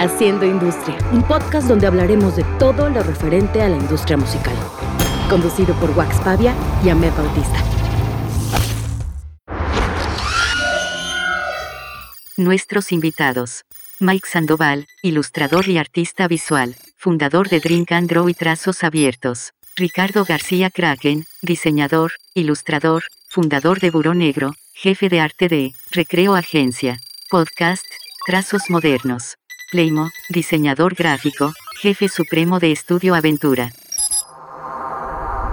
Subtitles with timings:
[0.00, 4.54] Haciendo Industria, un podcast donde hablaremos de todo lo referente a la industria musical.
[5.28, 7.64] Conducido por Wax Pavia y Ahmed Bautista.
[12.36, 13.64] Nuestros invitados.
[13.98, 19.52] Mike Sandoval, ilustrador y artista visual, fundador de Drink Android Trazos Abiertos.
[19.74, 27.00] Ricardo García Kraken, diseñador, ilustrador, fundador de Buró Negro, jefe de arte de Recreo Agencia.
[27.30, 27.84] Podcast,
[28.24, 29.37] Trazos Modernos.
[29.70, 33.70] Playmo, diseñador gráfico, jefe supremo de Estudio Aventura.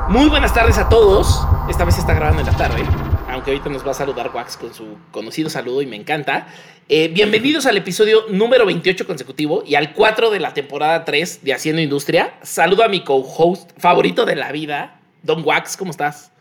[0.07, 1.45] Muy buenas tardes a todos.
[1.69, 2.81] Esta vez se está grabando en la tarde,
[3.27, 6.47] aunque ahorita nos va a saludar Wax con su conocido saludo y me encanta.
[6.87, 11.53] Eh, bienvenidos al episodio número 28 consecutivo y al 4 de la temporada 3 de
[11.53, 12.35] Haciendo Industria.
[12.41, 16.31] Saludo a mi co-host favorito de la vida, Don Wax, ¿cómo estás?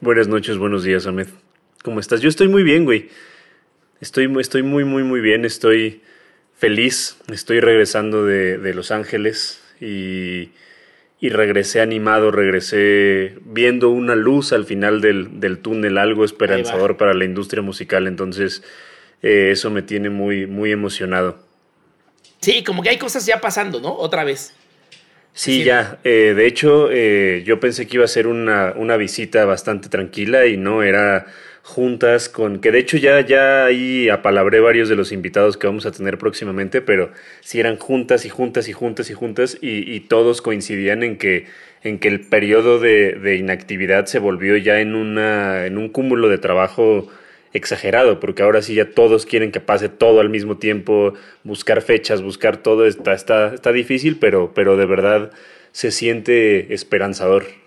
[0.00, 1.28] Buenas noches, buenos días, Ahmed.
[1.84, 2.20] ¿Cómo estás?
[2.20, 3.10] Yo estoy muy bien, güey.
[4.00, 5.44] Estoy, estoy muy, muy, muy bien.
[5.44, 6.02] Estoy
[6.62, 7.16] feliz.
[7.32, 10.50] Estoy regresando de, de Los Ángeles y,
[11.18, 17.14] y, regresé animado, regresé viendo una luz al final del, del túnel, algo esperanzador para
[17.14, 18.06] la industria musical.
[18.06, 18.62] Entonces,
[19.24, 21.40] eh, eso me tiene muy, muy emocionado.
[22.40, 23.92] Sí, como que hay cosas ya pasando, ¿no?
[23.96, 24.54] Otra vez.
[25.32, 25.64] Sí, sí.
[25.64, 25.98] ya.
[26.04, 30.46] Eh, de hecho, eh, yo pensé que iba a ser una, una visita bastante tranquila
[30.46, 31.26] y no era
[31.62, 35.86] juntas con, que de hecho ya, ya ahí apalabré varios de los invitados que vamos
[35.86, 40.00] a tener próximamente, pero sí eran juntas y juntas y juntas y juntas y, y
[40.00, 41.46] todos coincidían en que,
[41.82, 46.28] en que el periodo de, de, inactividad se volvió ya en, una, en un cúmulo
[46.28, 47.08] de trabajo
[47.52, 52.22] exagerado, porque ahora sí ya todos quieren que pase todo al mismo tiempo, buscar fechas,
[52.22, 55.30] buscar todo, está, está, está difícil, pero, pero de verdad
[55.70, 57.61] se siente esperanzador.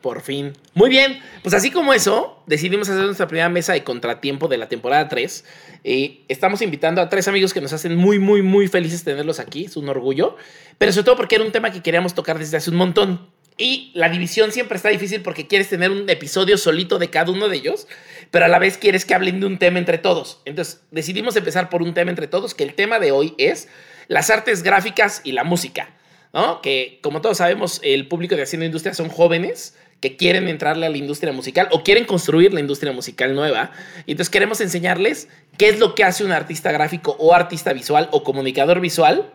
[0.00, 0.52] Por fin.
[0.74, 4.68] Muy bien, pues así como eso, decidimos hacer nuestra primera mesa de contratiempo de la
[4.68, 5.44] temporada 3.
[5.84, 9.64] Eh, estamos invitando a tres amigos que nos hacen muy, muy, muy felices tenerlos aquí,
[9.66, 10.36] es un orgullo,
[10.78, 13.28] pero sobre todo porque era un tema que queríamos tocar desde hace un montón.
[13.58, 17.48] Y la división siempre está difícil porque quieres tener un episodio solito de cada uno
[17.48, 17.86] de ellos,
[18.30, 20.40] pero a la vez quieres que hablen de un tema entre todos.
[20.46, 23.68] Entonces decidimos empezar por un tema entre todos, que el tema de hoy es
[24.08, 25.90] las artes gráficas y la música.
[26.32, 26.62] ¿no?
[26.62, 30.90] Que como todos sabemos, el público de Haciendo Industria son jóvenes que quieren entrarle a
[30.90, 33.70] la industria musical o quieren construir la industria musical nueva.
[34.04, 38.08] Y entonces queremos enseñarles qué es lo que hace un artista gráfico o artista visual
[38.10, 39.30] o comunicador visual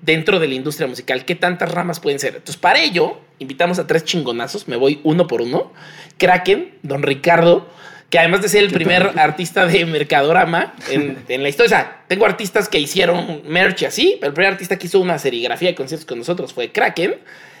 [0.00, 2.36] dentro de la industria musical, qué tantas ramas pueden ser.
[2.36, 5.72] Entonces, para ello, invitamos a tres chingonazos, me voy uno por uno.
[6.16, 7.68] Kraken, don Ricardo,
[8.08, 12.04] que además de ser el primer artista de Mercadorama en, en, la historia, o sea,
[12.08, 15.74] tengo artistas que hicieron merch así, pero el primer artista que hizo una serigrafía de
[15.74, 17.16] conciertos con nosotros fue Kraken.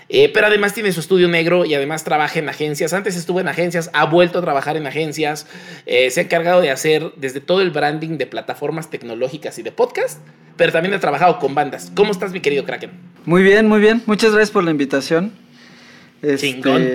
[0.08, 2.92] Eh, pero además tiene su estudio negro y además trabaja en agencias.
[2.92, 5.46] Antes estuvo en agencias, ha vuelto a trabajar en agencias.
[5.86, 9.72] Eh, se ha encargado de hacer desde todo el branding de plataformas tecnológicas y de
[9.72, 10.20] podcast,
[10.56, 11.90] pero también ha trabajado con bandas.
[11.94, 12.90] ¿Cómo estás, mi querido Kraken?
[13.24, 14.02] Muy bien, muy bien.
[14.06, 15.32] Muchas gracias por la invitación.
[16.22, 16.86] Este, Chingón.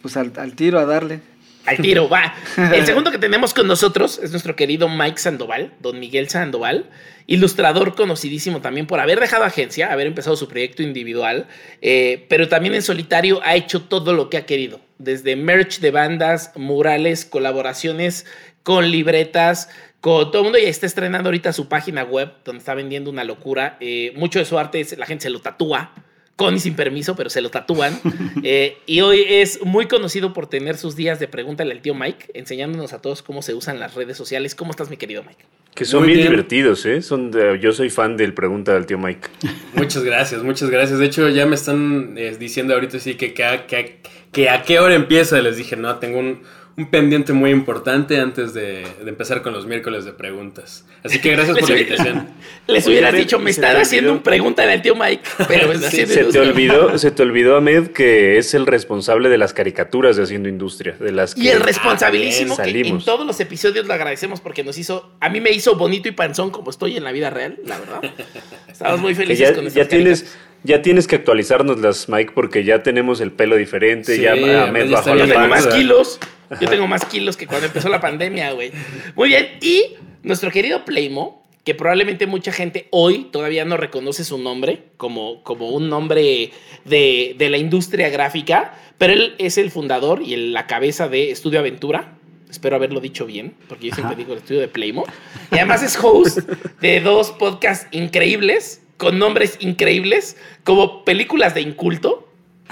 [0.00, 1.20] Pues al, al tiro, a darle.
[1.66, 2.34] Al tiro, va.
[2.74, 6.86] El segundo que tenemos con nosotros es nuestro querido Mike Sandoval, don Miguel Sandoval,
[7.26, 11.46] ilustrador conocidísimo también por haber dejado agencia, haber empezado su proyecto individual,
[11.80, 15.90] eh, pero también en solitario ha hecho todo lo que ha querido, desde merch de
[15.90, 18.26] bandas, murales, colaboraciones
[18.62, 19.68] con libretas,
[20.00, 23.24] con todo el mundo ya está estrenando ahorita su página web donde está vendiendo una
[23.24, 23.78] locura.
[23.80, 25.94] Eh, mucho de su arte es, la gente se lo tatúa
[26.36, 27.98] con y sin permiso, pero se lo tatúan.
[28.46, 32.32] Eh, y hoy es muy conocido por tener sus días de pregúntale al tío Mike,
[32.34, 34.54] enseñándonos a todos cómo se usan las redes sociales.
[34.54, 35.44] ¿Cómo estás, mi querido Mike?
[35.74, 37.00] Que son bien, bien, divertidos, ¿eh?
[37.00, 39.28] Son de, yo soy fan del pregunta al tío Mike.
[39.74, 40.98] Muchas gracias, muchas gracias.
[40.98, 44.00] De hecho, ya me están eh, diciendo ahorita sí que, que, que,
[44.30, 45.40] que a qué hora empieza.
[45.40, 46.42] Les dije, no, tengo un
[46.76, 50.84] un pendiente muy importante antes de, de, empezar con los miércoles de preguntas.
[51.04, 52.28] Así que gracias por la invitación.
[52.66, 56.24] Les hubieras Oye, dicho, me están haciendo un pregunta del tío Mike, pero sí, se,
[56.24, 60.48] te olvidó, se te olvidó, Ahmed, que es el responsable de las caricaturas de Haciendo
[60.48, 60.96] Industria.
[60.98, 64.64] De las que, y el responsabilísimo, ah, que en todos los episodios lo agradecemos porque
[64.64, 67.56] nos hizo, a mí me hizo bonito y panzón como estoy en la vida real,
[67.64, 68.00] la verdad.
[68.68, 70.26] Estamos muy felices ya, con ya tienes
[70.64, 74.16] ya tienes que actualizarnos las, Mike, porque ya tenemos el pelo diferente.
[74.16, 76.18] Sí, ya Ahmed bajó la tengo más kilos.
[76.60, 78.72] Yo tengo más kilos que cuando empezó la pandemia, güey.
[79.14, 79.58] Muy bien.
[79.60, 85.42] Y nuestro querido Playmo, que probablemente mucha gente hoy todavía no reconoce su nombre como,
[85.42, 86.50] como un nombre
[86.84, 91.30] de, de la industria gráfica, pero él es el fundador y el, la cabeza de
[91.30, 92.18] Estudio Aventura.
[92.50, 94.22] Espero haberlo dicho bien, porque yo siempre Ajá.
[94.22, 95.04] digo el estudio de Playmo.
[95.50, 96.38] Y además es host
[96.80, 102.28] de dos podcasts increíbles con nombres increíbles, como películas de inculto,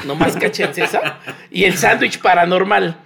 [0.07, 1.21] nomás cachense esa,
[1.51, 2.97] y el sándwich paranormal.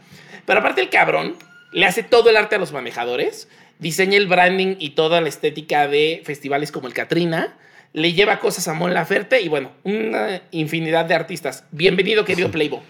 [0.46, 1.34] Pero aparte el cabrón
[1.72, 3.48] le hace todo el arte a los manejadores,
[3.78, 7.56] diseña el branding y toda la estética de festivales como el Katrina,
[7.92, 11.64] le lleva cosas a Mon Laferte y bueno, una infinidad de artistas.
[11.72, 12.82] Bienvenido, querido Playbo.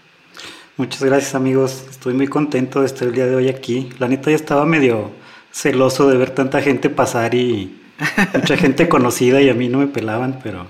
[0.77, 3.89] Muchas gracias amigos, estoy muy contento de estar el día de hoy aquí.
[3.97, 5.11] La neta ya estaba medio
[5.51, 7.81] celoso de ver tanta gente pasar y
[8.33, 10.67] mucha gente conocida y a mí no me pelaban, pero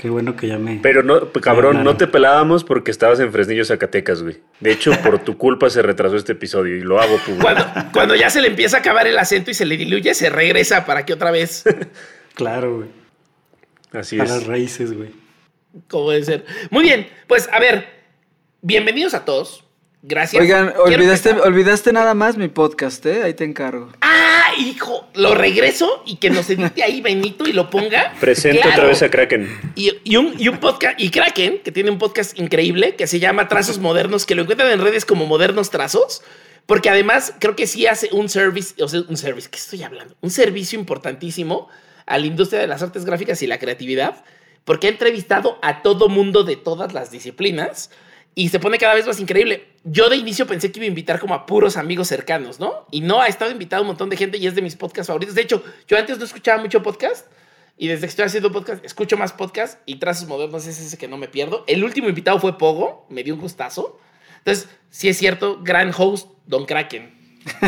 [0.00, 0.80] qué bueno que ya me...
[0.82, 4.38] Pero no, cabrón, no te pelábamos porque estabas en Fresnillo, Zacatecas, güey.
[4.58, 7.42] De hecho, por tu culpa se retrasó este episodio y lo hago público.
[7.42, 10.30] Cuando, cuando ya se le empieza a acabar el acento y se le diluye, se
[10.30, 11.64] regresa para que otra vez...
[12.34, 12.88] claro, güey.
[13.92, 14.30] Así a es.
[14.30, 15.10] las raíces, güey.
[15.86, 16.46] Como debe ser.
[16.70, 17.86] Muy bien, pues a ver,
[18.62, 19.64] bienvenidos a todos.
[20.02, 20.40] Gracias.
[20.40, 23.22] Oigan, olvidaste, olvidaste nada más mi podcast, ¿eh?
[23.22, 23.90] Ahí te encargo.
[24.00, 28.14] Ah, hijo, lo regreso y que nos edite ahí Benito y lo ponga.
[28.18, 28.76] Presenta Claro.
[28.76, 29.72] otra vez a Kraken.
[29.74, 33.18] Y, y un, y un podcast, y Kraken, que tiene un podcast increíble que se
[33.20, 36.22] llama Trazos Modernos, que lo encuentran en redes como Modernos Trazos,
[36.64, 40.14] porque además creo que sí hace un service, o sea, un service, ¿qué estoy hablando?
[40.22, 41.68] Un servicio importantísimo
[42.06, 44.24] a la industria de las artes gráficas y la creatividad,
[44.64, 47.90] porque ha entrevistado a todo mundo de todas las disciplinas
[48.34, 49.68] y se pone cada vez más increíble.
[49.84, 52.86] Yo de inicio pensé que iba a invitar como a puros amigos cercanos, ¿no?
[52.90, 55.34] Y no, ha estado invitado un montón de gente y es de mis podcasts favoritos.
[55.34, 57.26] De hecho, yo antes no escuchaba mucho podcast
[57.76, 61.08] y desde que estoy haciendo podcast, escucho más podcast y Trazos Modernos es ese que
[61.08, 61.64] no me pierdo.
[61.66, 63.98] El último invitado fue Pogo, me dio un gustazo.
[64.38, 67.18] Entonces, sí es cierto, gran host, Don Kraken.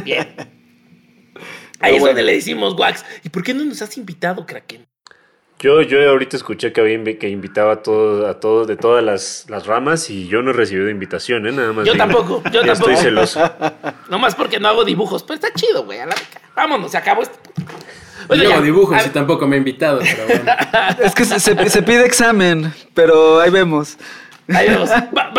[0.05, 0.37] Bien.
[1.81, 4.87] Ahí es donde le decimos, Wax, ¿y por qué no nos has invitado, Kraken?
[5.63, 9.47] Yo, yo ahorita escuché que, había que invitaba a todos, a todos de todas las,
[9.49, 11.53] las ramas y yo no he recibido invitación, ¿eh?
[11.53, 11.87] Nada más.
[11.87, 12.05] Yo digo.
[12.05, 12.91] tampoco, yo Ya tampoco.
[12.91, 13.41] Estoy celoso.
[14.11, 16.01] Nomás porque no hago dibujos, pero está chido, güey.
[16.01, 16.17] a la.
[16.57, 17.39] Vámonos, se acabó esto.
[18.29, 20.53] Yo ya, hago dibujos a- y tampoco me ha invitado, pero bueno.
[21.05, 23.99] Es que se, se- se pide examen, pero ahí vemos.
[24.49, 24.91] Ahí vemos.
[24.91, 25.33] Va-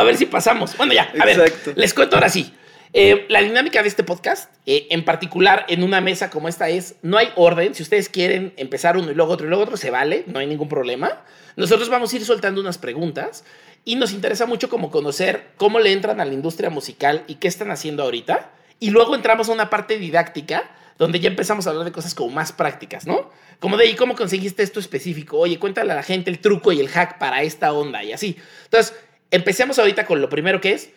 [0.00, 0.76] a ver si pasamos.
[0.78, 1.72] Bueno, ya, a ver, Exacto.
[1.76, 2.54] les cuento ahora sí.
[2.92, 6.96] Eh, la dinámica de este podcast, eh, en particular en una mesa como esta, es:
[7.02, 7.74] no hay orden.
[7.74, 10.46] Si ustedes quieren empezar uno y luego otro y luego otro, se vale, no hay
[10.46, 11.22] ningún problema.
[11.56, 13.44] Nosotros vamos a ir soltando unas preguntas
[13.84, 17.48] y nos interesa mucho como conocer cómo le entran a la industria musical y qué
[17.48, 18.50] están haciendo ahorita.
[18.80, 22.30] Y luego entramos a una parte didáctica donde ya empezamos a hablar de cosas como
[22.30, 23.30] más prácticas, ¿no?
[23.60, 25.38] Como de, ¿y cómo conseguiste esto específico?
[25.38, 28.36] Oye, cuéntale a la gente el truco y el hack para esta onda y así.
[28.64, 28.96] Entonces,
[29.30, 30.90] empecemos ahorita con lo primero que es,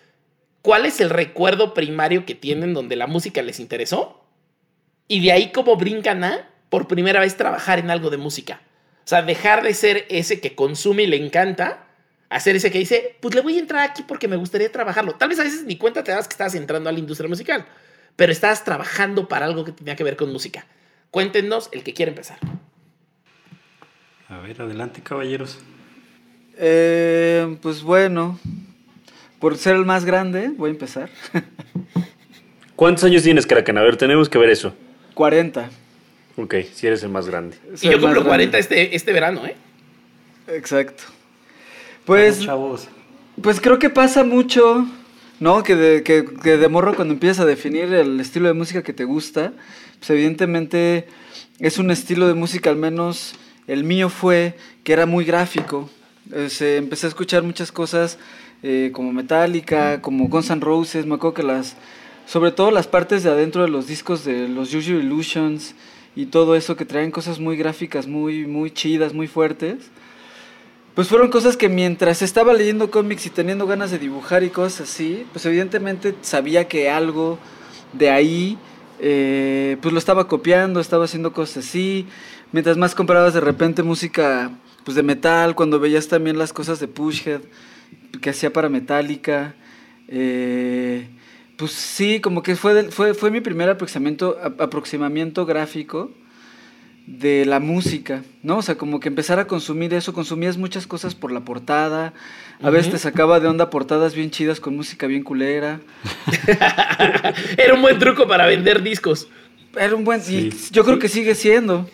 [0.62, 4.24] ¿cuál es el recuerdo primario que tienen donde la música les interesó?
[5.08, 8.62] Y de ahí cómo brincan a, por primera vez, trabajar en algo de música.
[9.04, 11.88] O sea, dejar de ser ese que consume y le encanta,
[12.30, 15.16] a ser ese que dice, pues le voy a entrar aquí porque me gustaría trabajarlo.
[15.16, 17.66] Tal vez a veces ni cuenta te das que estabas entrando a la industria musical,
[18.16, 20.66] pero estabas trabajando para algo que tenía que ver con música.
[21.10, 22.38] Cuéntenos el que quiere empezar.
[24.30, 25.60] A ver, adelante, caballeros.
[26.58, 28.40] Eh, pues bueno,
[29.42, 31.10] por ser el más grande, voy a empezar.
[32.76, 33.78] ¿Cuántos años tienes, Kraken?
[33.78, 34.74] A ver, tenemos que ver eso.
[35.14, 35.70] 40.
[36.38, 37.58] Ok, si eres el más grande.
[37.82, 38.60] Y yo cumplo 40 grande.
[38.60, 39.56] este, este verano, ¿eh?
[40.48, 41.04] Exacto.
[42.06, 42.88] Pues, Vamos, chavos.
[43.42, 44.88] pues creo que pasa mucho,
[45.40, 45.62] ¿no?
[45.64, 48.94] Que de, que, que de morro cuando empiezas a definir el estilo de música que
[48.94, 49.54] te gusta,
[50.00, 51.08] pues evidentemente
[51.60, 53.36] es un estilo de música, al menos
[53.68, 55.90] el mío fue, que era muy gráfico.
[56.34, 58.18] Eh, se- empecé a escuchar muchas cosas
[58.64, 61.76] eh, como Metallica, como Guns N' Roses, me acuerdo que las,
[62.26, 65.74] sobre todo las partes de adentro de los discos de los Your Illusions
[66.16, 69.78] y todo eso que traen cosas muy gráficas, muy, muy chidas, muy fuertes.
[70.94, 74.90] Pues fueron cosas que mientras estaba leyendo cómics y teniendo ganas de dibujar y cosas
[74.90, 77.40] así, pues evidentemente sabía que algo
[77.94, 78.58] de ahí,
[79.00, 82.06] eh, pues lo estaba copiando, estaba haciendo cosas así.
[82.52, 84.52] Mientras más comprabas de repente música,
[84.84, 87.42] pues de metal, cuando veías también las cosas de Pushhead
[88.22, 89.56] que hacía para Metallica,
[90.08, 91.08] eh,
[91.58, 96.12] pues sí, como que fue, del- fue, fue mi primer aproximamiento, ap- aproximamiento gráfico
[97.08, 98.58] de la música, ¿no?
[98.58, 102.14] O sea, como que empezar a consumir eso, consumías muchas cosas por la portada,
[102.62, 105.80] a veces te sacaba de onda portadas bien chidas con música bien culera.
[107.58, 109.28] Era un buen truco para vender discos.
[109.78, 110.20] Era un buen...
[110.22, 110.70] y Sí.
[110.72, 111.90] yo creo que sigue siendo.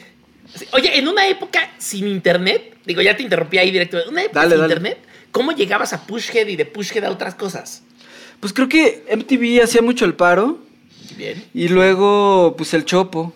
[0.74, 4.40] Oye, en una época sin internet, digo, ya te interrumpí ahí directo, en una época
[4.42, 4.74] Dale, sin dale.
[4.74, 4.98] internet,
[5.32, 7.84] ¿cómo llegabas a Pushhead y de Pushhead a otras cosas?
[8.40, 10.60] Pues creo que MTV hacía mucho el paro
[11.18, 11.44] Bien.
[11.54, 13.34] y luego pues el chopo.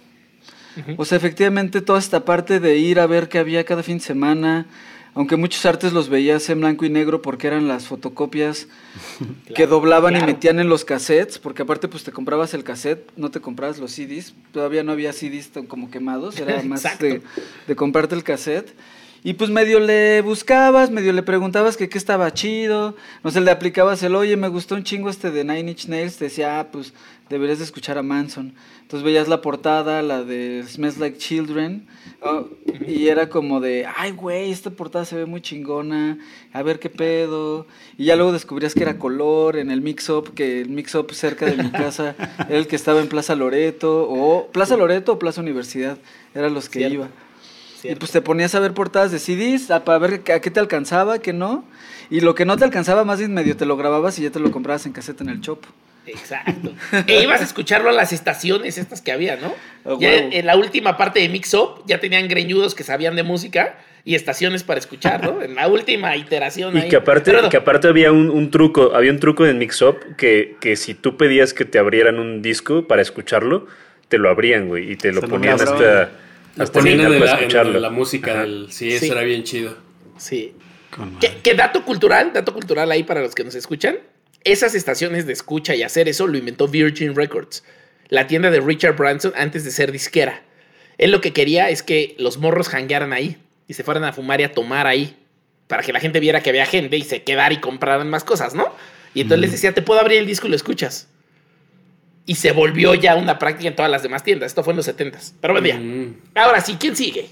[0.98, 4.03] O sea, efectivamente toda esta parte de ir a ver qué había cada fin de
[4.05, 4.67] semana,
[5.13, 8.67] aunque muchos artes los veías en blanco y negro porque eran las fotocopias
[9.48, 13.12] que Claro, doblaban y metían en los cassettes, porque aparte pues te comprabas el cassette,
[13.17, 17.21] no te comprabas los CDs, todavía no había CDs tan como quemados, era más de,
[17.67, 18.74] de comprarte el cassette.
[19.23, 23.51] Y pues medio le buscabas, medio le preguntabas que qué estaba chido, no sé, le
[23.51, 26.71] aplicabas el, oye, me gustó un chingo este de Nine Inch Nails, te decía, ah,
[26.71, 26.93] pues
[27.29, 28.53] deberías de escuchar a Manson.
[28.81, 31.87] Entonces veías la portada, la de Smells Like Children,
[32.23, 32.47] oh,
[32.87, 36.17] y era como de, ay, güey, esta portada se ve muy chingona,
[36.51, 37.67] a ver qué pedo.
[37.99, 41.61] Y ya luego descubrías que era color en el mix-up, que el mix-up cerca de
[41.61, 42.15] mi casa
[42.49, 45.99] era el que estaba en Plaza Loreto, o Plaza Loreto o Plaza Universidad,
[46.33, 46.95] eran los que Cierto.
[46.95, 47.07] iba.
[47.83, 50.59] Y pues te ponías a ver portadas de CDs a- para ver a qué te
[50.59, 51.65] alcanzaba, qué no.
[52.09, 54.39] Y lo que no te alcanzaba, más bien medio te lo grababas y ya te
[54.39, 55.67] lo comprabas en caseta en el Chopo.
[56.05, 56.73] Exacto.
[57.07, 59.53] E ibas a escucharlo a las estaciones estas que había, ¿no?
[59.85, 63.23] A Ya en la última parte de Mix Up ya tenían greñudos que sabían de
[63.23, 65.41] música y estaciones para escuchar, ¿no?
[65.43, 66.75] En la última iteración.
[66.75, 66.89] Y ahí.
[66.89, 69.97] que aparte, no, que aparte había un, un truco, había un truco en Mix Up
[70.17, 73.67] que, que si tú pedías que te abrieran un disco para escucharlo,
[74.09, 76.09] te lo abrían, güey, y te lo Se ponían hasta,
[76.58, 77.79] hasta ponían en la, en escucharlo.
[77.79, 78.41] la música Ajá.
[78.41, 78.67] del.
[78.72, 79.05] Sí, Sí.
[79.05, 79.77] eso era bien chido.
[80.17, 80.53] Sí.
[80.96, 81.41] Con ¿Qué, madre.
[81.43, 83.98] qué dato cultural, dato cultural ahí para los que nos escuchan.
[84.43, 87.63] Esas estaciones de escucha y hacer eso lo inventó Virgin Records,
[88.10, 90.41] la tienda de Richard Branson antes de ser disquera.
[90.98, 94.41] Él lo que quería es que los morros janguearan ahí y se fueran a fumar
[94.41, 95.15] y a tomar ahí
[95.67, 98.53] para que la gente viera que había gente y se quedara y compraran más cosas,
[98.53, 98.75] ¿no?
[99.13, 101.08] Y entonces les decía, te puedo abrir el disco y lo escuchas.
[102.25, 104.47] Y se volvió ya una práctica en todas las demás tiendas.
[104.47, 105.33] Esto fue en los 70s.
[105.41, 105.77] Pero buen día.
[105.77, 107.29] Mm, Ahora sí, ¿quién sigue?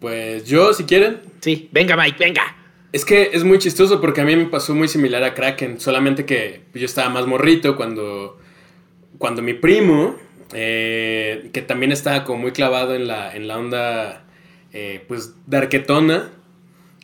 [0.00, 1.20] Pues yo, si quieren.
[1.40, 2.56] Sí, venga Mike, venga.
[2.92, 6.24] Es que es muy chistoso porque a mí me pasó muy similar a Kraken, solamente
[6.24, 8.38] que yo estaba más morrito cuando,
[9.18, 10.16] cuando mi primo,
[10.54, 14.24] eh, que también estaba como muy clavado en la, en la onda,
[14.72, 16.30] eh, pues, darquetona,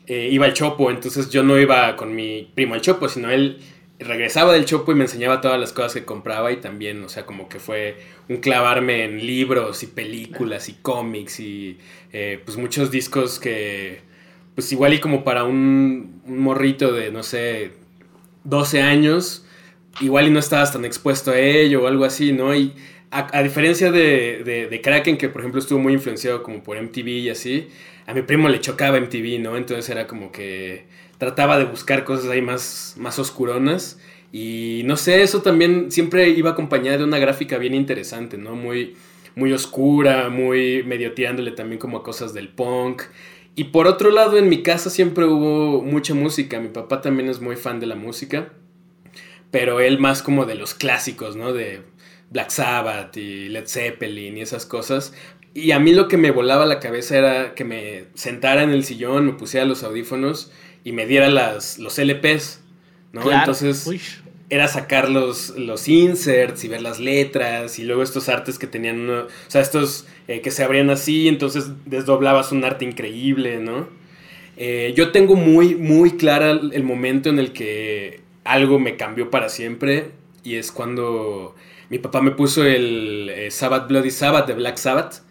[0.06, 3.58] eh, iba al Chopo, entonces yo no iba con mi primo al Chopo, sino él
[4.02, 7.26] regresaba del Chopo y me enseñaba todas las cosas que compraba y también, o sea,
[7.26, 7.96] como que fue
[8.28, 11.78] un clavarme en libros y películas y cómics y
[12.12, 14.00] eh, pues muchos discos que,
[14.54, 17.72] pues igual y como para un, un morrito de, no sé,
[18.44, 19.46] 12 años,
[20.00, 22.54] igual y no estabas tan expuesto a ello o algo así, ¿no?
[22.54, 22.74] Y
[23.10, 27.08] a, diferencia de, de, de Kraken, que por ejemplo estuvo muy influenciado como por MTV
[27.08, 27.68] y así,
[28.06, 29.56] a mi primo le chocaba MTV, ¿no?
[29.56, 30.86] Entonces era como que
[31.22, 33.96] trataba de buscar cosas ahí más, más oscuronas.
[34.32, 38.56] Y no sé, eso también siempre iba acompañado de una gráfica bien interesante, ¿no?
[38.56, 38.96] Muy,
[39.36, 43.02] muy oscura, muy medio tirándole también como a cosas del punk.
[43.54, 46.58] Y por otro lado, en mi casa siempre hubo mucha música.
[46.58, 48.54] Mi papá también es muy fan de la música,
[49.52, 51.52] pero él más como de los clásicos, ¿no?
[51.52, 51.82] De
[52.30, 55.14] Black Sabbath y Led Zeppelin y esas cosas.
[55.54, 58.82] Y a mí lo que me volaba la cabeza era que me sentara en el
[58.82, 60.50] sillón, me pusiera los audífonos
[60.84, 62.60] y me diera las, los LPs,
[63.12, 63.22] ¿no?
[63.22, 63.38] Claro.
[63.40, 64.00] Entonces Uy.
[64.50, 69.08] era sacar los, los inserts y ver las letras y luego estos artes que tenían,
[69.08, 73.88] o sea, estos eh, que se abrían así, entonces desdoblabas un arte increíble, ¿no?
[74.56, 79.30] Eh, yo tengo muy, muy clara el el momento en el que algo me cambió
[79.30, 80.10] para siempre
[80.44, 81.54] y es cuando
[81.88, 85.22] mi papá me puso el eh, Sabbath Bloody Sabbath de Black Sabbath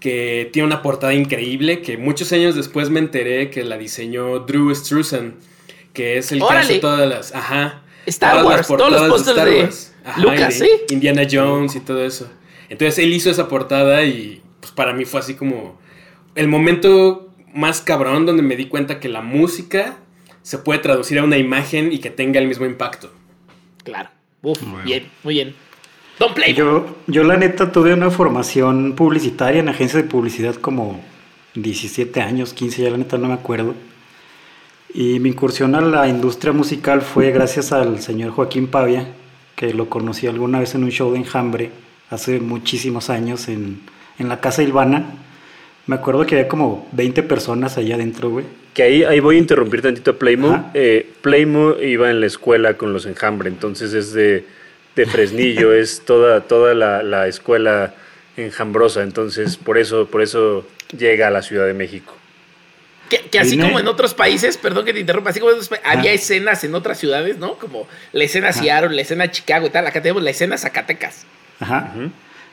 [0.00, 4.74] que tiene una portada increíble que muchos años después me enteré que la diseñó Drew
[4.74, 5.36] Struzan
[5.92, 6.60] que es el que órale.
[6.60, 9.94] hace todas las ajá Star todas las Wars, todos los portadas pósters Star de Wars.
[10.04, 10.70] Ajá, Lucas, de ¿sí?
[10.94, 12.30] Indiana Jones y todo eso.
[12.70, 15.78] Entonces él hizo esa portada y pues para mí fue así como
[16.34, 19.98] el momento más cabrón donde me di cuenta que la música
[20.42, 23.12] se puede traducir a una imagen y que tenga el mismo impacto.
[23.84, 24.08] Claro.
[24.42, 24.84] Uf, Bueno.
[24.84, 25.54] bien, muy bien.
[26.20, 26.52] Don Play.
[26.52, 31.00] Yo, yo la neta tuve una formación publicitaria en agencias de publicidad como
[31.54, 33.74] 17 años, 15, ya la neta no me acuerdo.
[34.92, 39.06] Y mi incursión a la industria musical fue gracias al señor Joaquín Pavia,
[39.56, 41.70] que lo conocí alguna vez en un show de Enjambre
[42.10, 43.80] hace muchísimos años en,
[44.18, 45.06] en la Casa Ilvana.
[45.86, 48.44] Me acuerdo que había como 20 personas allá adentro, güey.
[48.74, 50.70] Que ahí, ahí voy a interrumpir tantito a Playmo.
[50.74, 54.44] Eh, Playmo iba en la escuela con los enjambre, entonces es de,
[55.00, 57.94] de Fresnillo, es toda, toda la, la escuela
[58.36, 60.66] enjambrosa, entonces por eso, por eso
[60.96, 62.14] llega a la Ciudad de México.
[63.08, 65.68] Que, que así como en otros países, perdón que te interrumpa, así como en otros
[65.68, 65.98] países, Ah.
[65.98, 67.54] había escenas en otras ciudades, ¿no?
[67.54, 69.84] Como la escena Seattle, la escena Chicago y tal.
[69.86, 71.26] Acá tenemos la escena Zacatecas.
[71.58, 71.92] Ajá.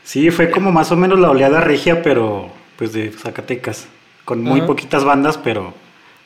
[0.03, 3.87] Sí, fue como más o menos la oleada regia, pero pues de Zacatecas.
[4.25, 4.67] Con muy Ajá.
[4.67, 5.75] poquitas bandas, pero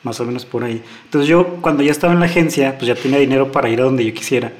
[0.02, 0.82] más o menos por ahí.
[1.04, 3.84] Entonces yo cuando ya estaba en la agencia, pues ya tenía dinero para ir a
[3.84, 4.50] donde yo quisiera.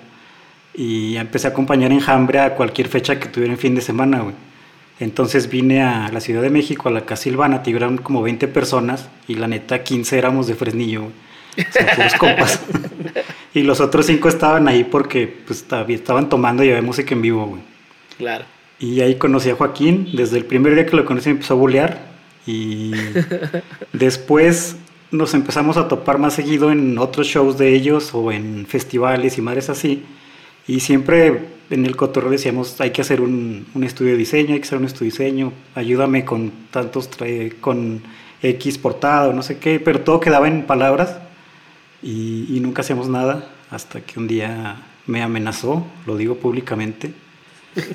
[0.74, 4.34] Y empecé a acompañar Enjambre a cualquier fecha que tuviera en fin de semana, güey.
[5.00, 8.46] Entonces vine a la Ciudad de México, a la Casa Silvana, te eran como 20
[8.48, 11.12] personas y la neta 15 éramos de Fresnillo, güey.
[11.58, 12.60] O sea, puros compas.
[13.54, 17.46] y los otros cinco estaban ahí porque pues estaban tomando y había música en vivo,
[17.46, 17.62] güey.
[18.16, 18.44] Claro.
[18.78, 20.08] Y ahí conocí a Joaquín.
[20.14, 21.98] Desde el primer día que lo conocí me empezó a bulear.
[22.46, 22.92] Y
[23.92, 24.76] después
[25.10, 29.42] nos empezamos a topar más seguido en otros shows de ellos o en festivales y
[29.42, 30.04] madres así.
[30.66, 31.40] Y siempre
[31.70, 34.78] en el cotorreo decíamos, hay que hacer un, un, estudio de diseño, hay que hacer
[34.78, 37.08] un estudio de diseño, ayúdame con tantos,
[37.60, 38.02] con
[38.42, 41.18] X portada o no sé qué, pero todo quedaba en palabras
[42.02, 47.12] y, y nunca hacíamos nada hasta que un día me amenazó, lo digo públicamente,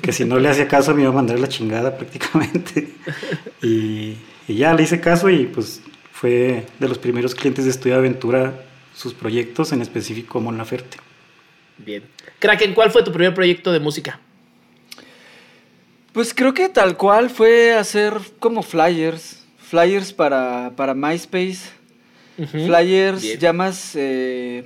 [0.02, 2.94] que si no le hacía caso me iba a mandar la chingada prácticamente.
[3.60, 5.82] Y, y ya le hice caso y pues
[6.12, 8.54] fue de los primeros clientes de Estudio Aventura
[8.94, 10.98] sus proyectos, en específico Mon Laferte.
[11.78, 12.02] Bien.
[12.38, 14.20] Kraken, ¿cuál fue tu primer proyecto de música?
[16.12, 21.70] Pues creo que tal cual fue hacer como flyers, flyers para, para MySpace,
[22.38, 22.66] uh -huh.
[22.66, 23.38] flyers Bien.
[23.38, 23.92] ya más...
[23.94, 24.64] Eh,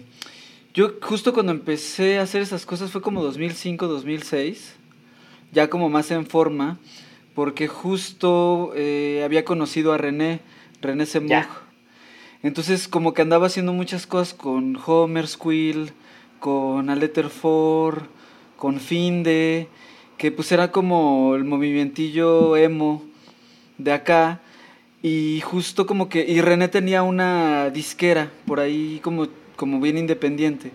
[0.75, 4.73] yo justo cuando empecé a hacer esas cosas fue como 2005, 2006,
[5.53, 6.79] ya como más en forma,
[7.35, 10.41] porque justo eh, había conocido a René,
[10.81, 11.45] René Semog.
[12.43, 15.93] Entonces como que andaba haciendo muchas cosas con Homer Squill,
[16.43, 18.03] con A Letter For,
[18.57, 19.69] con Finde,
[20.19, 23.05] que pues era como el movimientillo emo
[23.79, 24.41] de acá.
[25.03, 30.73] Y justo como que, y René tenía una disquera por ahí como, como bien independiente.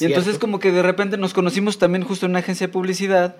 [0.00, 3.34] Y entonces como que de repente nos conocimos también justo en una agencia de publicidad.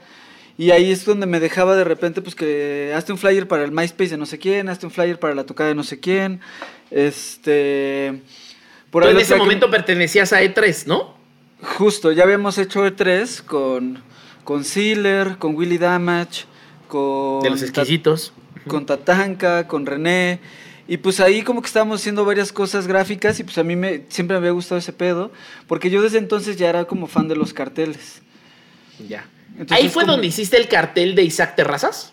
[0.58, 3.70] Y ahí es donde me dejaba de repente, pues que hazte un flyer para el
[3.70, 6.40] MySpace de no sé quién, hazte un flyer para la tocada de no sé quién.
[6.90, 8.20] Este.
[8.90, 9.76] Por en ese momento que...
[9.76, 11.21] pertenecías a E3, ¿no?
[11.62, 14.02] Justo, ya habíamos hecho E3 con,
[14.44, 16.44] con Sealer, con Willy Damage,
[16.88, 17.42] con.
[17.42, 18.32] De los exquisitos.
[18.36, 20.40] Ta con Tatanka, con René.
[20.88, 24.04] Y pues ahí como que estábamos haciendo varias cosas gráficas y pues a mí me,
[24.08, 25.30] siempre me había gustado ese pedo,
[25.68, 28.20] porque yo desde entonces ya era como fan de los carteles.
[29.08, 29.26] Ya.
[29.52, 30.12] Entonces, ¿Ahí fue como...
[30.12, 32.12] donde hiciste el cartel de Isaac Terrazas?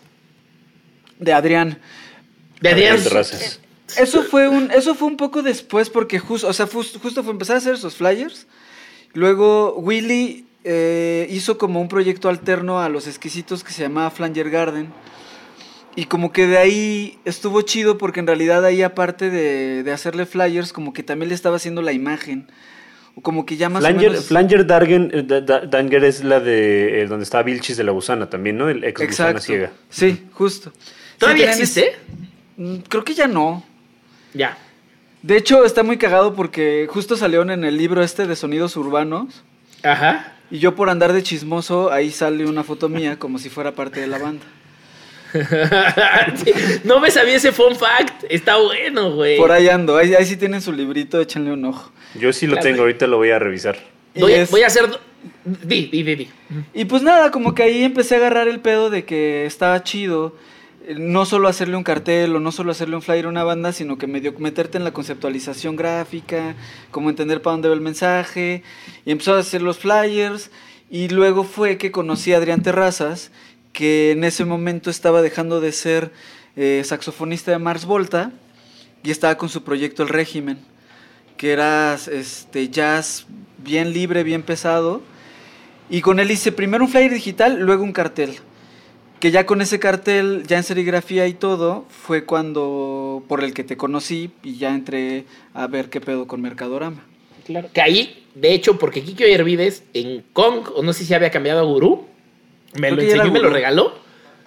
[1.18, 1.78] De Adrián.
[2.60, 3.60] De Adrián Terrazas.
[3.96, 7.56] Eso fue un, eso fue un poco después porque justo, o sea, justo fue empezar
[7.56, 8.46] a hacer esos flyers.
[9.12, 14.50] Luego Willy eh, hizo como un proyecto alterno a los exquisitos que se llamaba Flanger
[14.50, 14.88] Garden.
[15.96, 20.24] Y como que de ahí estuvo chido porque en realidad ahí aparte de, de hacerle
[20.24, 22.46] flyers, como que también le estaba haciendo la imagen.
[23.16, 24.26] O como que ya más Flanger, o menos...
[24.26, 25.22] Flanger Dargen, eh,
[25.68, 28.68] Danger es la de eh, donde está Vilchis de la gusana también, ¿no?
[28.68, 29.72] El ex gusana ciega.
[29.88, 30.72] Sí, justo.
[31.18, 31.96] ¿Todavía sí, existe?
[32.56, 32.82] Es...
[32.88, 33.64] Creo que ya no.
[34.32, 34.56] Ya.
[35.22, 39.42] De hecho, está muy cagado porque justo salieron en el libro este de sonidos urbanos.
[39.82, 40.34] Ajá.
[40.50, 44.00] Y yo por andar de chismoso, ahí sale una foto mía como si fuera parte
[44.00, 44.44] de la banda.
[46.84, 48.24] no me sabía ese fun fact.
[48.28, 49.36] Está bueno, güey.
[49.36, 49.96] Por ahí ando.
[49.96, 51.92] Ahí, ahí, sí tienen su librito, échenle un ojo.
[52.14, 52.68] Yo sí lo claro.
[52.68, 53.78] tengo, ahorita lo voy a revisar.
[54.16, 54.50] Voy, es...
[54.50, 54.86] voy a hacer...
[55.44, 56.28] Di, di, di, di.
[56.72, 60.34] Y pues nada, como que ahí empecé a agarrar el pedo de que estaba chido
[60.96, 63.98] no solo hacerle un cartel o no solo hacerle un flyer a una banda, sino
[63.98, 66.54] que medio meterte en la conceptualización gráfica,
[66.90, 68.62] como entender para dónde va el mensaje,
[69.04, 70.50] y empezó a hacer los flyers,
[70.90, 73.30] y luego fue que conocí a Adrián Terrazas,
[73.72, 76.12] que en ese momento estaba dejando de ser
[76.56, 78.32] eh, saxofonista de Mars Volta,
[79.02, 80.58] y estaba con su proyecto El Régimen,
[81.36, 83.26] que era este, jazz
[83.58, 85.02] bien libre, bien pesado,
[85.88, 88.40] y con él hice primero un flyer digital, luego un cartel
[89.20, 93.62] que ya con ese cartel, ya en serigrafía y todo, fue cuando, por el que
[93.64, 97.04] te conocí y ya entré a ver qué pedo con Mercadorama.
[97.44, 101.30] Claro, que ahí, de hecho, porque Kiko Hervides en Kong, o no sé si había
[101.30, 102.06] cambiado a Gurú,
[102.74, 103.94] me Creo lo enseñó y me lo regaló.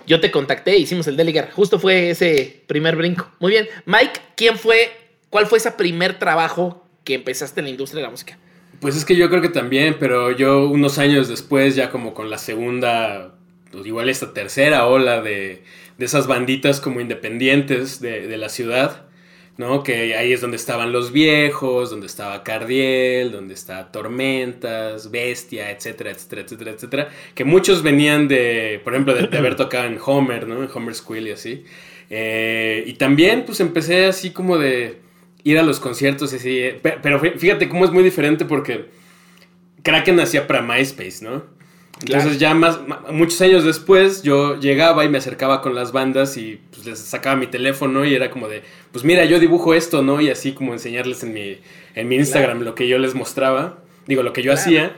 [0.07, 1.51] Yo te contacté, hicimos el Deligar.
[1.51, 3.29] Justo fue ese primer brinco.
[3.39, 3.67] Muy bien.
[3.85, 4.91] Mike, ¿quién fue,
[5.29, 8.37] cuál fue ese primer trabajo que empezaste en la industria de la música?
[8.81, 12.29] Pues es que yo creo que también, pero yo unos años después, ya como con
[12.29, 13.35] la segunda
[13.73, 15.63] pues igual esta tercera ola de,
[15.97, 19.07] de esas banditas como independientes de, de, la ciudad,
[19.57, 19.81] ¿no?
[19.81, 26.11] Que ahí es donde estaban los viejos, donde estaba Cardiel, donde está Tormentas, Bestia, etcétera,
[26.11, 27.09] etcétera, etcétera, etcétera.
[27.33, 30.61] Que muchos venían de, por ejemplo, de, haber tocado en Homer, ¿no?
[30.63, 31.65] En Homer Squill y así.
[32.11, 34.99] Eh, y también, pues empecé así como de
[35.43, 36.61] ir a los conciertos y así.
[37.01, 38.85] Pero fíjate cómo es muy diferente porque
[39.81, 41.62] Kraken hacía para MySpace, ¿no?
[42.01, 42.39] Entonces claro.
[42.39, 42.79] ya más,
[43.11, 47.35] muchos años después yo llegaba y me acercaba con las bandas y pues les sacaba
[47.35, 50.19] mi teléfono y era como de, pues mira, yo dibujo esto, ¿no?
[50.19, 51.59] Y así como enseñarles en mi,
[51.95, 52.71] en mi Instagram claro.
[52.71, 53.77] lo que yo les mostraba,
[54.07, 54.61] digo, lo que yo claro.
[54.61, 54.95] hacía.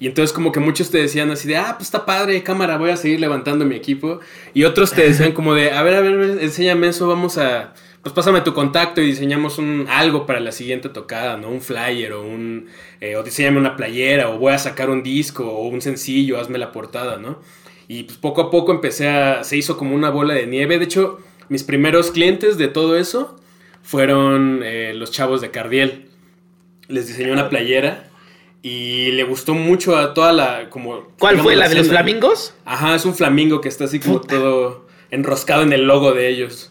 [0.00, 2.90] Y entonces como que muchos te decían así de, ah, pues está padre, cámara, voy
[2.90, 4.20] a seguir levantando mi equipo.
[4.52, 7.74] Y otros te decían como de, a ver, a ver, enséñame eso, vamos a,
[8.04, 11.48] pues pásame tu contacto y diseñamos un, algo para la siguiente tocada, ¿no?
[11.48, 12.68] Un flyer o un,
[13.00, 16.58] eh, o diseñame una playera o voy a sacar un disco o un sencillo, hazme
[16.58, 17.40] la portada, ¿no?
[17.88, 20.78] Y pues poco a poco empecé a, se hizo como una bola de nieve.
[20.78, 23.40] De hecho, mis primeros clientes de todo eso
[23.82, 26.10] fueron eh, los chavos de Cardiel.
[26.88, 28.10] Les diseñé una playera
[28.60, 32.54] y le gustó mucho a toda la como ¿Cuál fue la de los flamingos?
[32.66, 36.70] Ajá, es un flamingo que está así como todo enroscado en el logo de ellos.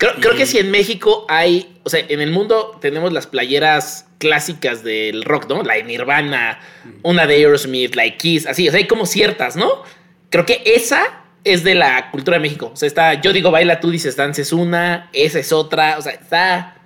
[0.00, 4.06] Creo, creo que si en México hay, o sea, en el mundo tenemos las playeras
[4.16, 5.62] clásicas del rock, ¿no?
[5.62, 6.58] La de Nirvana,
[7.02, 9.82] una de Aerosmith, la de Kiss, así, o sea, hay como ciertas, ¿no?
[10.30, 11.02] Creo que esa
[11.44, 12.70] es de la cultura de México.
[12.72, 16.02] O sea, está, yo digo baila, tú dices danza es una, esa es otra, o
[16.02, 16.76] sea, está...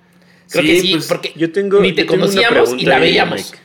[0.50, 3.52] Creo Sí, que sí, pues, porque Yo tengo, ni te conocíamos y la veíamos.
[3.52, 3.63] Mike.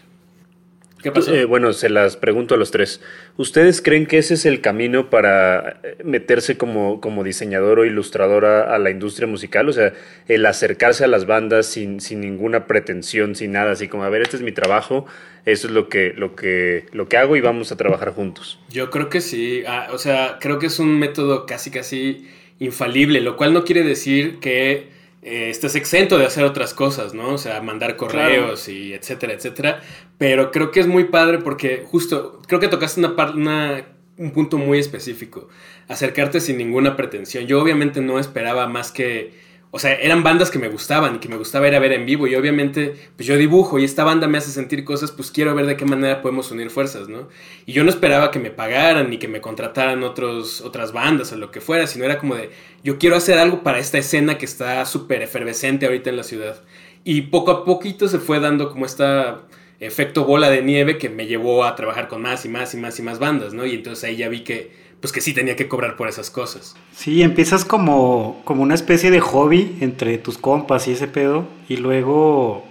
[1.02, 1.34] ¿Qué pasó?
[1.34, 3.02] Eh, bueno, se las pregunto a los tres.
[3.38, 8.46] ¿Ustedes creen que ese es el camino para eh, meterse como, como diseñador o ilustrador
[8.46, 9.70] a, a la industria musical?
[9.70, 9.94] O sea,
[10.28, 14.24] el acercarse a las bandas sin, sin ninguna pretensión, sin nada, así como, a ver,
[14.24, 15.06] este es mi trabajo,
[15.46, 18.60] eso es lo que, lo que, lo que hago y vamos a trabajar juntos.
[18.70, 19.64] Yo creo que sí.
[19.68, 22.28] Ah, o sea, creo que es un método casi, casi
[22.60, 27.34] infalible, lo cual no quiere decir que eh, estés exento de hacer otras cosas, ¿no?
[27.34, 29.82] O sea, mandar correos y etcétera, etcétera.
[30.18, 33.86] Pero creo que es muy padre porque justo, creo que tocaste una, una-
[34.18, 35.48] un punto muy específico.
[35.88, 37.48] Acercarte sin ninguna pretensión.
[37.48, 39.34] Yo obviamente no esperaba más que...
[39.72, 42.06] O sea, eran bandas que me gustaban y que me gustaba ir a ver en
[42.08, 42.26] vivo.
[42.26, 45.68] Y obviamente, pues yo dibujo y esta banda me hace sentir cosas, pues quiero ver
[45.68, 47.30] de qué manera podemos unir fuerzas, ¿no?
[47.68, 51.38] Y yo no esperaba que me pagaran ni que me contrataran otros, otras bandas o
[51.38, 52.50] lo que fuera, sino era como de,
[52.84, 56.64] yo quiero hacer algo para esta escena que está súper efervescente ahorita en la ciudad.
[57.04, 59.44] Y poco a poquito se fue dando como esta
[59.80, 63.00] efecto bola de nieve que me llevó a trabajar con más y más y más
[63.00, 63.66] y más bandas, ¿no?
[63.66, 64.72] Y entonces ahí ya vi que,
[65.02, 66.76] pues que sí tenía que cobrar por esas cosas.
[66.94, 71.78] Sí, empiezas como, como una especie de hobby entre tus compas y ese pedo, y
[71.78, 72.66] luego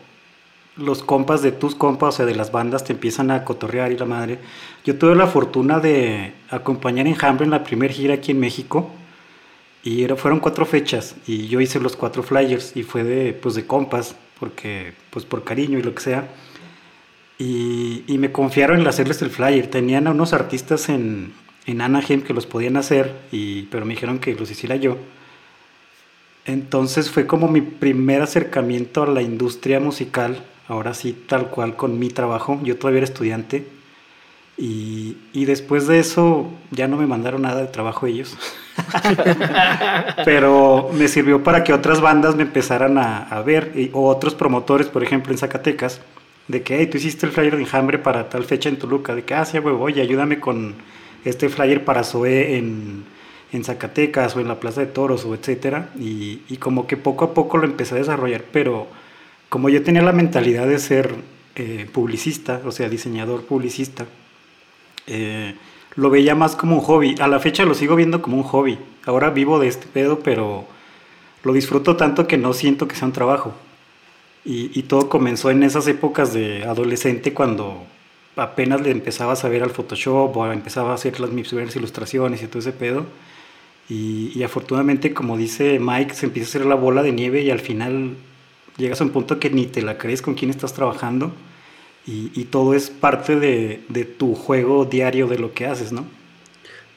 [0.77, 3.99] los compas de tus compas, o sea, de las bandas, te empiezan a cotorrear y
[3.99, 4.38] la madre.
[4.85, 8.91] Yo tuve la fortuna de acompañar a Enjambre en la primera gira aquí en México,
[9.83, 13.55] y era, fueron cuatro fechas, y yo hice los cuatro flyers, y fue de, pues,
[13.55, 16.29] de compas, porque, pues, por cariño y lo que sea.
[17.38, 19.69] Y, y me confiaron en hacerles el flyer.
[19.69, 21.33] Tenían a unos artistas en,
[21.68, 24.96] en Anaheim que los podían hacer, y, pero me dijeron que los hiciera yo.
[26.44, 31.98] Entonces fue como mi primer acercamiento a la industria musical, ahora sí tal cual con
[31.98, 32.59] mi trabajo.
[32.62, 33.66] Yo todavía era estudiante.
[34.57, 38.37] Y, y después de eso ya no me mandaron nada de trabajo ellos.
[40.24, 44.88] Pero me sirvió para que otras bandas me empezaran a, ver, y- o otros promotores,
[44.88, 46.00] por ejemplo, en Zacatecas,
[46.48, 49.22] de que, hey, tú hiciste el flyer de enjambre para tal fecha en Toluca, de
[49.24, 50.74] que, ah, huevo, oye, ayúdame con
[51.29, 53.05] este flyer para Zoe en,
[53.53, 55.91] en Zacatecas o en la Plaza de Toros o etcétera.
[55.99, 58.87] Y, y como que poco a poco lo empecé a desarrollar, pero
[59.49, 61.14] como yo tenía la mentalidad de ser
[61.57, 64.07] eh, publicista, o sea, diseñador publicista,
[65.07, 65.55] eh,
[65.97, 67.14] lo veía más como un hobby.
[67.21, 68.79] A la fecha lo sigo viendo como un hobby.
[69.05, 70.67] Ahora vivo de este pedo, pero
[71.43, 73.55] lo disfruto tanto que no siento que sea un trabajo.
[74.45, 77.85] Y, y todo comenzó en esas épocas de adolescente cuando
[78.38, 82.42] apenas le empezaba a saber al Photoshop o empezaba a hacer las mis primeras ilustraciones
[82.42, 83.07] y todo ese pedo.
[83.90, 87.61] Y, afortunadamente, como dice Mike, se empieza a hacer la bola de nieve y al
[87.61, 88.16] final
[88.77, 91.33] llegas a un punto que ni te la crees con quién estás trabajando
[92.07, 96.07] y, todo es parte de, de tu juego diario de lo que haces, ¿no?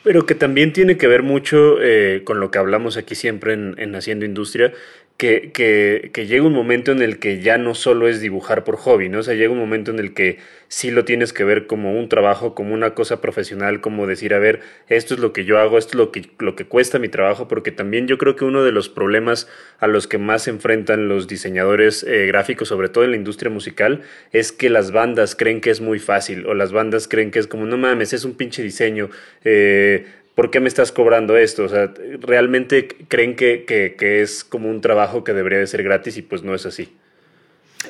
[0.04, 3.76] Pero que también tiene que ver mucho eh, con lo que hablamos aquí siempre en,
[3.78, 4.74] en Haciendo Industria,
[5.22, 8.76] que, que, que llega un momento en el que ya no solo es dibujar por
[8.78, 9.20] hobby, ¿no?
[9.20, 12.10] O sea, llega un momento en el que sí lo tienes que ver como un
[12.10, 15.78] trabajo, como una cosa profesional, como decir, a ver, esto es lo que yo hago,
[15.78, 18.64] esto es lo que, lo que cuesta mi trabajo, porque también yo creo que uno
[18.64, 23.04] de los problemas a los que más se enfrentan los diseñadores eh, gráficos, sobre todo
[23.04, 26.72] en la industria musical, es que las bandas creen que es muy fácil, o las
[26.72, 29.12] bandas creen que es como, no mames, es un pinche diseño,
[29.44, 30.08] eh,
[30.42, 31.66] ¿por qué me estás cobrando esto?
[31.66, 35.84] O sea, realmente creen que, que, que, es como un trabajo que debería de ser
[35.84, 36.96] gratis y pues no es así.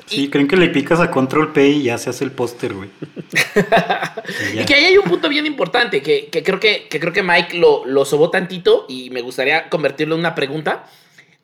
[0.05, 2.89] Sí, creen que le picas a Control P y ya se hace el póster, güey.
[4.53, 7.13] y, y, que ahí hay un punto bien importante que, que creo, que, que, creo
[7.13, 10.87] que Mike lo, lo sobó tantito y me gustaría convertirlo en una pregunta.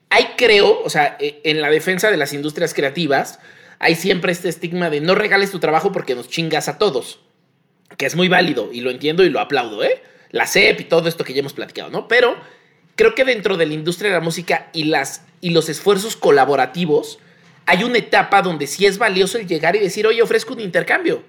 [0.09, 3.39] Hay, creo, o sea, e, en la defensa de las industrias creativas,
[3.79, 7.21] hay siempre este estigma de no regales tu trabajo porque nos chingas a todos,
[7.95, 10.01] que es muy válido y lo entiendo y lo aplaudo, ¿eh?
[10.31, 12.07] La CEP y todo esto que ya hemos platicado, ¿no?
[12.07, 12.35] Pero
[12.95, 17.19] creo que dentro de la industria de la música y, las, y los esfuerzos colaborativos,
[17.65, 21.23] hay una etapa donde sí es valioso el llegar y decir, oye, ofrezco un intercambio.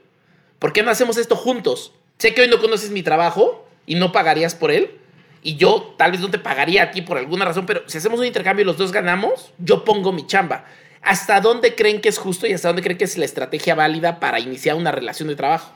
[0.58, 1.92] ¿Por qué no hacemos esto juntos?
[2.18, 4.98] Sé que hoy no conoces mi trabajo y no pagarías por él.
[5.42, 8.18] Y yo tal vez no te pagaría a ti por alguna razón, pero si hacemos
[8.18, 10.64] un intercambio y los dos ganamos, yo pongo mi chamba.
[11.00, 14.18] ¿Hasta dónde creen que es justo y hasta dónde creen que es la estrategia válida
[14.18, 15.72] para iniciar una relación de trabajo?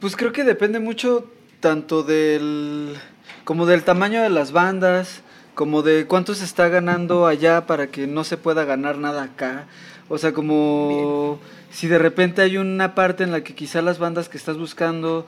[0.00, 2.96] Pues creo que depende mucho tanto del
[3.44, 5.22] como del tamaño de las bandas,
[5.54, 9.66] como de cuánto se está ganando allá para que no se pueda ganar nada acá.
[10.08, 11.38] O sea, como
[11.70, 15.26] si de repente hay una parte en la que quizá las bandas que estás buscando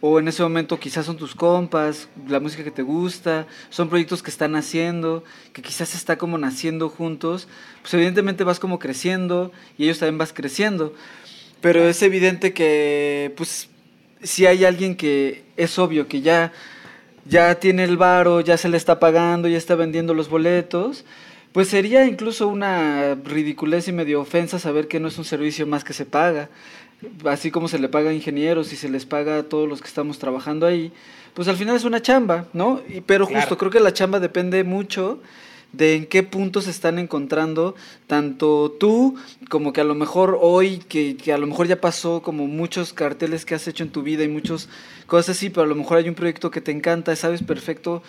[0.00, 4.22] o en ese momento quizás son tus compas, la música que te gusta, son proyectos
[4.22, 7.46] que están haciendo, que quizás está como naciendo juntos,
[7.82, 10.92] pues evidentemente vas como creciendo y ellos también vas creciendo.
[11.60, 13.68] Pero es evidente que pues
[14.22, 16.52] si hay alguien que es obvio que ya
[17.24, 21.04] ya tiene el varo, ya se le está pagando, ya está vendiendo los boletos,
[21.52, 25.84] pues sería incluso una ridiculez y medio ofensa saber que no es un servicio más
[25.84, 26.48] que se paga.
[27.24, 29.88] Así como se le paga a ingenieros y se les paga a todos los que
[29.88, 30.92] estamos trabajando ahí,
[31.34, 32.80] pues al final es una chamba, ¿no?
[32.88, 35.20] Y, pero justo creo que la chamba depende mucho
[35.72, 37.74] de en qué puntos se están encontrando
[38.06, 39.16] tanto tú
[39.48, 42.92] como que a lo mejor hoy, que, que, a lo mejor ya pasó como muchos
[42.92, 44.68] carteles que has hecho en tu vida y muchas
[45.06, 48.02] cosas así, pero a lo mejor hay un proyecto que te encanta, sabes perfecto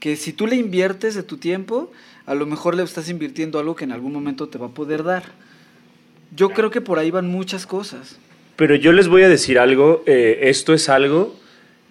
[0.00, 1.90] que si tú le inviertes de tu tiempo,
[2.26, 5.02] a lo mejor le estás invirtiendo algo que en algún momento te va a poder
[5.02, 5.24] dar.
[6.36, 8.18] Yo creo que por ahí van muchas cosas.
[8.56, 11.34] Pero yo les voy a decir algo, eh, esto es algo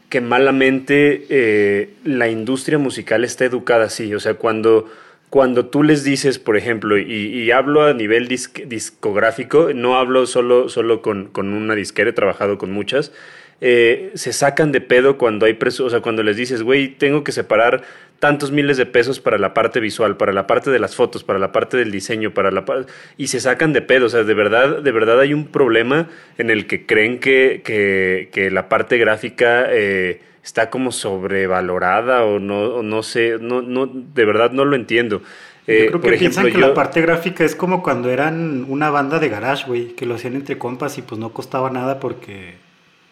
[0.09, 4.13] que malamente eh, la industria musical está educada así.
[4.13, 4.89] O sea, cuando,
[5.29, 11.01] cuando tú les dices, por ejemplo, y, hablo a nivel discográfico, no hablo solo, solo
[11.01, 13.11] con, con una disquera, he trabajado con muchas,
[13.59, 17.23] eh, se sacan de pedo cuando hay preso, o sea, cuando les dices, güey, tengo
[17.23, 17.83] que separar
[18.19, 21.39] tantos miles de pesos para la parte visual, para la parte de las fotos, para
[21.39, 22.65] la parte del diseño, para la
[23.17, 26.49] y se sacan de pedo, o sea, de verdad, de verdad hay un problema en
[26.49, 33.03] el que creen que, que, la parte gráfica eh, está como sobrevalorada o no, no
[33.03, 35.21] sé, no, no, de verdad no lo entiendo.
[35.67, 39.19] Yo eh, creo que piensan que la parte gráfica es como cuando eran una banda
[39.19, 42.55] de garage, güey, que lo hacían entre compas y pues no costaba nada porque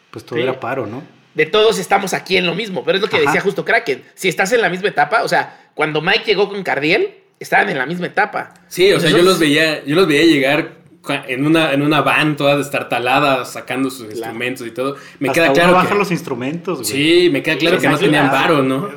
[0.09, 1.03] pues todo era paro, ¿no?
[1.35, 4.03] De todos estamos aquí en lo mismo, pero es lo que decía justo Kraken.
[4.15, 7.77] Si estás en la misma etapa, o sea, cuando Mike llegó con Cardiel, estaban en
[7.77, 8.53] la misma etapa.
[8.67, 10.85] Sí, o sea, yo los veía, yo los veía llegar
[11.27, 14.95] en una, en una van toda destartalada, sacando sus instrumentos y todo.
[15.19, 15.73] Me queda claro.
[15.73, 16.89] bajan los instrumentos, güey.
[16.89, 18.89] Sí, me queda claro que no tenían paro, ¿no?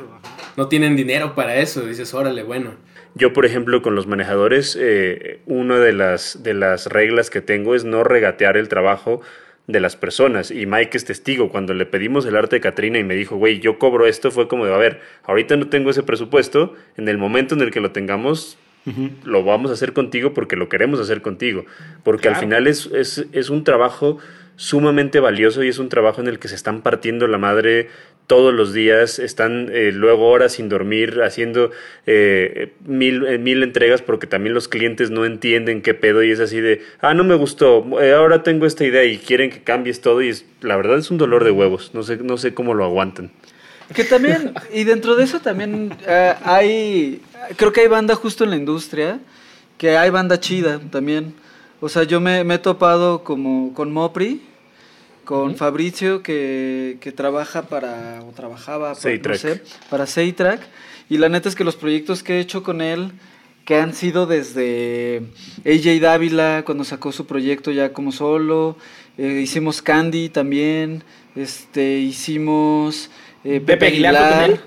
[0.55, 1.81] No tienen dinero para eso.
[1.81, 2.75] Dices, órale, bueno.
[3.15, 7.75] Yo, por ejemplo, con los manejadores, eh, una de las, de las reglas que tengo
[7.75, 9.21] es no regatear el trabajo
[9.69, 10.49] de las personas.
[10.49, 11.49] Y Mike es testigo.
[11.49, 14.47] Cuando le pedimos el arte de Katrina y me dijo, güey, yo cobro esto, fue
[14.47, 16.73] como de, a ver, ahorita no tengo ese presupuesto.
[16.97, 18.57] En el momento en el que lo tengamos,
[19.23, 21.65] lo vamos a hacer contigo porque lo queremos hacer contigo.
[22.03, 24.17] Porque al final es, es, es un trabajo
[24.55, 27.89] sumamente valioso y es un trabajo en el que se están partiendo la madre
[28.29, 31.71] todos los días, están eh, luego horas sin dormir, haciendo
[32.05, 36.39] eh, mil, eh, mil entregas porque también los clientes no entienden qué pedo y es
[36.39, 37.83] así de, ah, no me gustó,
[38.15, 41.17] ahora tengo esta idea y quieren que cambies todo y es, la verdad es un
[41.17, 43.31] dolor de huevos, no sé, no sé cómo lo aguantan.
[43.95, 45.91] Que también, y dentro de eso también
[46.43, 47.23] hay,
[47.55, 49.19] creo que hay banda justo en la industria,
[49.79, 51.33] que hay banda chida también.
[51.81, 54.43] O sea, yo me, me he topado como con Mopri,
[55.29, 60.59] con Fabricio que, que, trabaja para, o trabajaba para, no sé, para Seitrack.
[61.07, 63.11] Y la neta es que los proyectos que he hecho con él,
[63.63, 65.21] que han sido desde
[65.67, 68.75] AJ Dávila, cuando sacó su proyecto ya como solo,
[69.19, 71.03] eh, hicimos Candy también,
[71.35, 73.11] este, hicimos
[73.43, 74.15] eh, Pepe, Aguilar.
[74.15, 74.59] fue con él.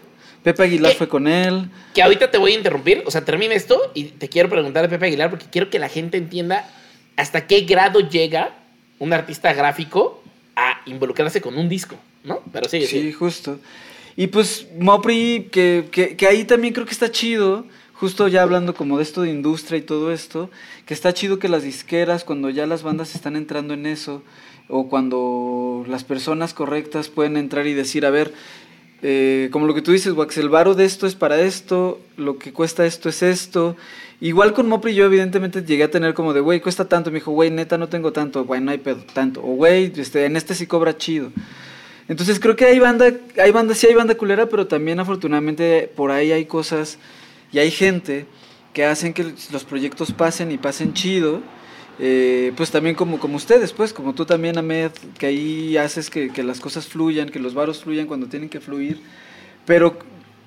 [0.45, 1.71] Pepe Aguilar fue con él.
[1.93, 4.89] Que ahorita te voy a interrumpir, o sea, termina esto y te quiero preguntar a
[4.89, 6.71] Pepe Aguilar porque quiero que la gente entienda
[7.17, 8.55] hasta qué grado llega
[9.01, 10.22] un artista gráfico
[10.87, 12.41] involucrarse con un disco, ¿no?
[12.53, 13.13] Pero sí, sí.
[13.13, 13.59] justo.
[14.17, 17.65] Y pues Mopri, que, que, ahí también creo que está chido,
[17.95, 20.51] justo ya hablando como de esto de industria y todo esto,
[20.87, 24.23] que está chido que las disqueras, cuando ya las bandas están entrando en eso,
[24.69, 28.33] o cuando las personas correctas pueden entrar y decir, a ver,
[29.03, 32.39] eh, como lo que tú dices, Wax, el varo de esto es para esto, lo
[32.39, 33.77] que cuesta esto es esto,
[34.23, 37.11] Igual con Mopri yo evidentemente llegué a tener como de, güey, cuesta tanto.
[37.11, 38.45] Me dijo, güey, neta, no tengo tanto.
[38.45, 39.41] Güey, no hay pedo, tanto.
[39.41, 41.33] O, güey, este, en este sí cobra chido.
[42.07, 46.13] Entonces creo que hay banda, hay banda, sí hay banda culera, pero también afortunadamente por
[46.13, 46.99] ahí hay cosas
[47.51, 48.27] y hay gente
[48.73, 51.41] que hacen que los proyectos pasen y pasen chido.
[52.05, 56.31] Eh, pues también como, como ustedes, pues, como tú también, Ahmed, que ahí haces que,
[56.31, 59.01] que las cosas fluyan, que los varos fluyan cuando tienen que fluir,
[59.67, 59.99] pero,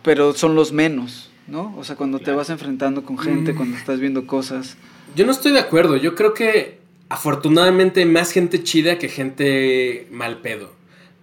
[0.04, 1.30] pero son los menos.
[1.48, 1.76] ¿no?
[1.78, 3.56] O sea, cuando te vas enfrentando con gente, mm.
[3.56, 4.78] cuando estás viendo cosas.
[5.16, 5.96] Yo no estoy de acuerdo.
[5.96, 10.72] Yo creo que afortunadamente más gente chida que gente mal pedo.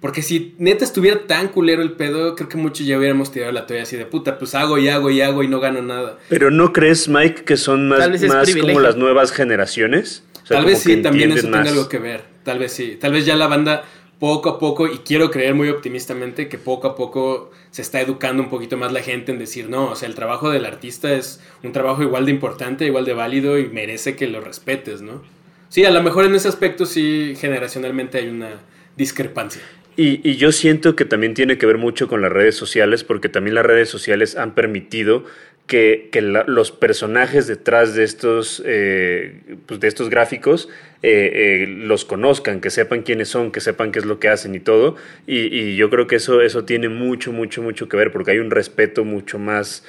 [0.02, 3.68] Porque si neta estuviera tan culero el pedo, creo que muchos ya hubiéramos tirado la
[3.68, 6.18] toalla así de puta, pues hago y hago y hago y no gano nada.
[6.28, 10.24] Pero ¿no crees, Mike, que son más, más como las nuevas generaciones?
[10.48, 12.24] Tal vez sí, también eso tenga algo que ver.
[12.42, 12.98] Tal vez sí.
[13.00, 13.84] Tal vez ya la banda
[14.18, 18.42] poco a poco, y quiero creer muy optimistamente, que poco a poco se está educando
[18.42, 21.40] un poquito más la gente en decir, no, o sea, el trabajo del artista es
[21.62, 25.22] un trabajo igual de importante, igual de válido y merece que lo respetes, ¿no?
[25.68, 28.60] Sí, a lo mejor en ese aspecto sí generacionalmente hay una
[28.96, 29.62] discrepancia.
[29.96, 33.54] Y, yo siento que también tiene que ver mucho con las redes sociales, porque también
[33.54, 35.24] las redes sociales han permitido
[35.66, 36.08] que,
[36.46, 40.68] los personajes detrás de estos, eh, pues de estos gráficos
[41.02, 44.54] eh, eh, los conozcan, que sepan quiénes son, que sepan qué es lo que hacen
[44.54, 44.96] y todo.
[45.26, 48.50] Y, yo creo que eso, eso tiene mucho, mucho, mucho que ver, porque hay un
[48.50, 49.84] respeto mucho más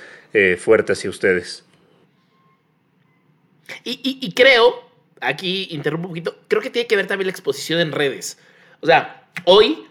[0.57, 1.63] fuerte hacia ustedes.
[3.85, 4.89] Y creo,
[5.21, 8.37] aquí interrumpo un poquito, creo que tiene que ver también la exposición en redes.
[8.81, 9.85] O sea, hoy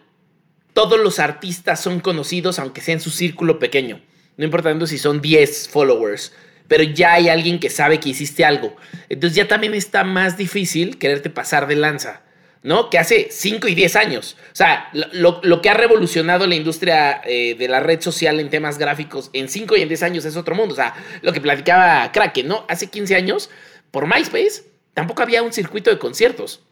[0.72, 4.00] todos los artistas son conocidos, aunque sea en su círculo pequeño.
[4.36, 6.32] No importando si son 10 followers,
[6.68, 8.74] pero ya hay alguien que sabe que hiciste algo.
[9.08, 12.22] Entonces ya también está más difícil quererte pasar de lanza,
[12.62, 12.88] ¿no?
[12.88, 14.36] Que hace 5 y 10 años.
[14.52, 18.78] O sea, lo, que ha revolucionado la industria eh, de la red social en temas
[18.78, 20.72] gráficos en 5 y en 10 años es otro mundo.
[20.72, 22.64] O sea, lo que platicaba Kraken, ¿no?
[22.68, 23.50] Hace 15 años,
[23.90, 26.62] por MySpace, tampoco había un circuito de conciertos.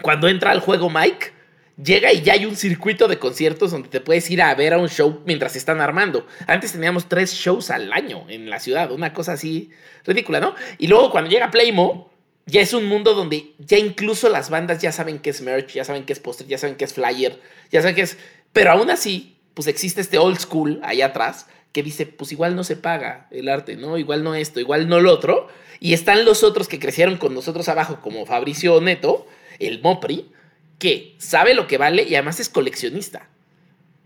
[0.00, 1.35] Cuando entra al juego Mike,
[1.82, 4.78] llega y ya hay un circuito de conciertos donde te puedes ir a ver a
[4.78, 6.26] un show mientras se están armando.
[6.46, 9.70] Antes teníamos tres shows al año en la ciudad, una cosa así
[10.04, 10.54] ridícula, ¿no?
[10.78, 12.10] Y luego cuando llega Playmo,
[12.46, 15.84] ya es un mundo donde ya incluso las bandas ya saben qué es merch, ya
[15.84, 18.16] saben qué es póster, ya saben qué es flyer, ya saben qué es...
[18.52, 22.64] Pero aún así, pues existe este old school allá atrás que dice, pues igual no
[22.64, 23.98] se paga el arte, ¿no?
[23.98, 25.48] Igual no esto, igual no lo otro.
[25.78, 29.26] Y están los otros que crecieron con nosotros abajo, como Fabricio Neto,
[29.58, 30.30] el Mopri,
[30.78, 33.28] que sabe lo que vale y además es coleccionista.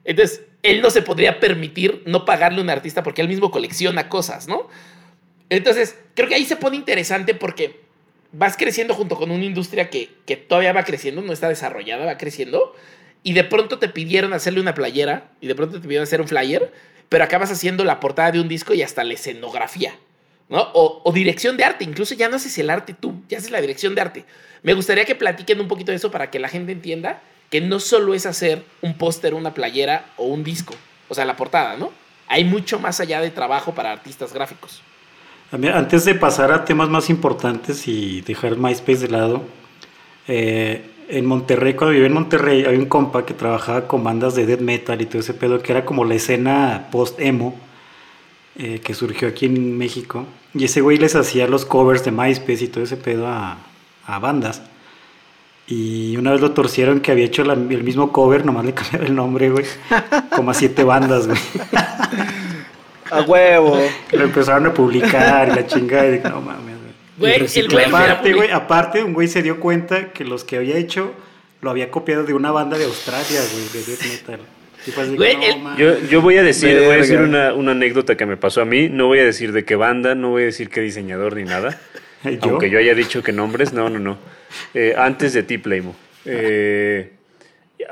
[0.05, 4.09] Entonces, él no se podría permitir no pagarle a un artista porque él mismo colecciona
[4.09, 4.69] cosas, ¿no?
[5.49, 7.81] Entonces, creo que ahí se pone interesante porque
[8.33, 12.17] vas creciendo junto con una industria que, que todavía va creciendo, no está desarrollada, va
[12.19, 12.75] creciendo,
[13.23, 16.29] y de pronto te pidieron hacerle una playera, y de pronto te pidieron hacer un
[16.29, 16.73] flyer,
[17.09, 19.95] pero acabas haciendo la portada de un disco y hasta la escenografía,
[20.51, 20.69] ¿no?
[20.75, 23.95] O, dirección de arte, incluso ya no haces el arte tú, ya haces la dirección
[23.95, 24.25] de arte.
[24.63, 27.81] Me gustaría que platiquen un poquito de eso para que la gente entienda que no
[27.81, 30.75] solo es hacer un póster, una playera o un disco,
[31.09, 31.91] o sea, la portada, ¿no?
[32.29, 34.83] Hay mucho más allá de trabajo para artistas gráficos.
[35.53, 39.43] Antes de pasar a temas más importantes y dejar MySpace de lado,
[40.29, 44.47] eh, en Monterrey, cuando viví en Monterrey, hay un compa que trabajaba con bandas de
[44.47, 47.59] death metal y todo ese pedo, que era como la escena post-emo
[48.63, 50.27] eh, que surgió aquí en México.
[50.53, 53.57] Y ese güey les hacía los covers de MySpace y todo ese pedo a,
[54.07, 54.61] a bandas.
[55.67, 59.07] Y una vez lo torcieron que había hecho la, el mismo cover, nomás le cambiaba
[59.07, 59.65] el nombre, güey.
[60.37, 61.39] Como a siete bandas, güey.
[63.11, 63.81] A huevo.
[64.13, 66.15] Lo empezaron a publicar y la chingada.
[66.15, 66.77] Y no mames,
[67.19, 67.35] güey.
[67.55, 71.15] el güey aparte, güey, aparte, un güey se dio cuenta que los que había hecho
[71.63, 74.41] lo había copiado de una banda de Australia, güey, de death metal.
[75.17, 78.37] Güey, no, yo, yo, voy a decir, voy a decir una, una anécdota que me
[78.37, 78.89] pasó a mí.
[78.89, 81.79] No voy a decir de qué banda, no voy a decir qué diseñador ni nada.
[82.25, 82.39] ¿Yo?
[82.43, 84.19] Aunque yo haya dicho que nombres, no, no, no.
[84.75, 85.95] Eh, antes de ti, Playmo.
[86.25, 87.13] Eh,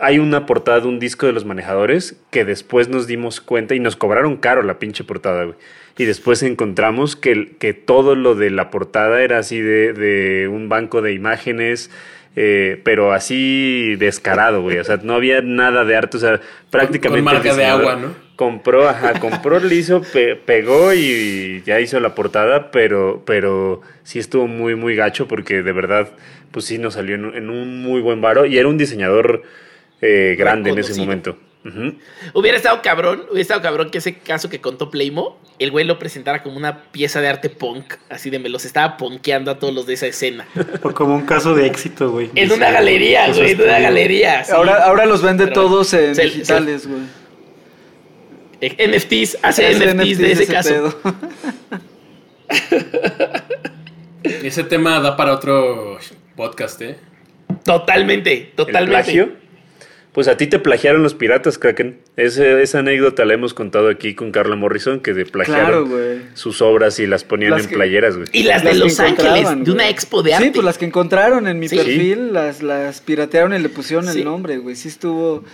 [0.01, 3.81] hay una portada de un disco de los manejadores que después nos dimos cuenta y
[3.81, 5.57] nos cobraron caro la pinche portada, güey.
[5.97, 10.69] Y después encontramos que, que todo lo de la portada era así de, de un
[10.69, 11.91] banco de imágenes,
[12.37, 14.79] eh, pero así descarado, güey.
[14.79, 17.25] O sea, no había nada de arte, o sea, prácticamente.
[17.25, 18.29] Con, con marca de agua, ¿no?
[18.39, 24.21] compró, ajá, compró, le hizo, pe pegó y ya hizo la portada, pero, pero sí
[24.21, 26.09] estuvo muy, muy gacho porque de verdad,
[26.53, 29.43] pues sí nos salió en, en un muy buen varo y era un diseñador
[30.01, 31.37] eh, grande en ese momento.
[31.65, 31.99] Uh -huh.
[32.35, 35.99] Hubiera estado cabrón, hubiera estado cabrón que ese caso que contó Playmo, el güey lo
[35.99, 39.75] presentara como una pieza de arte punk, así de me los estaba ponkeando a todos
[39.75, 40.47] los de esa escena.
[40.83, 42.31] O como un caso de éxito, güey.
[42.35, 44.45] En una galería, güey, en una galería.
[44.45, 44.53] Sí.
[44.53, 47.01] Ahora, ahora los vende Pero, todos en se, digitales, güey.
[48.61, 51.01] NFTs, hace NFTs, NFTs, de ese, ese caso.
[54.23, 55.99] ese tema da para otro
[56.37, 56.97] podcast, ¿eh?
[57.65, 58.79] Totalmente, totalmente.
[58.79, 59.48] ¿El plagio?
[60.19, 62.01] Pues a ti te plagiaron los piratas, Kraken.
[62.17, 66.61] Ese, esa anécdota la hemos contado aquí con Carla Morrison, que de plagiaron claro, sus
[66.61, 68.27] obras y las ponían las en que, playeras, güey.
[68.33, 70.47] Y las de las Los Ángeles, de una expo de arte.
[70.47, 71.77] Sí, pues las que encontraron en mi sí.
[71.77, 74.19] perfil, las, las piratearon y le pusieron sí.
[74.19, 74.75] el nombre, güey.
[74.75, 75.45] Sí estuvo...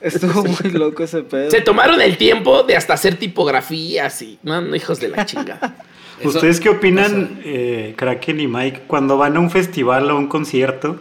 [0.00, 1.48] Estuvo muy loco ese pedo.
[1.52, 4.40] Se tomaron el tiempo de hasta hacer tipografías y...
[4.42, 5.76] No, no hijos de la chingada.
[6.24, 10.98] ¿Ustedes qué opinan, eh, Kraken y Mike, cuando van a un festival o un concierto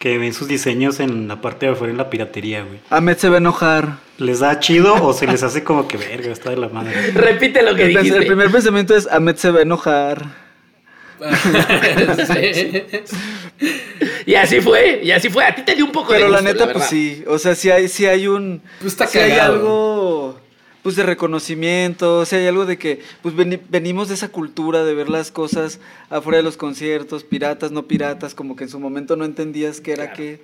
[0.00, 2.80] que ven sus diseños en la parte de afuera en la piratería, güey?
[2.88, 3.98] Ahmed se va a enojar.
[4.16, 7.12] ¿Les da chido o se les hace como que verga, está de la madre?
[7.12, 8.16] Repite lo que el, dijiste.
[8.16, 10.24] El primer pensamiento es Ahmed se va a enojar.
[12.26, 12.82] sí.
[14.24, 15.44] Y así fue, y así fue.
[15.44, 17.22] A ti te dio un poco Pero de la gusto, neta, pues sí.
[17.26, 18.62] O sea, si hay, sí hay un.
[18.80, 20.39] Pues está sí hay algo.
[20.82, 24.82] Pues de reconocimiento, o sea, hay algo de que pues veni- venimos de esa cultura
[24.82, 25.78] de ver las cosas
[26.08, 29.92] afuera de los conciertos, piratas, no piratas, como que en su momento no entendías qué
[29.92, 30.16] era Claro.
[30.16, 30.42] qué.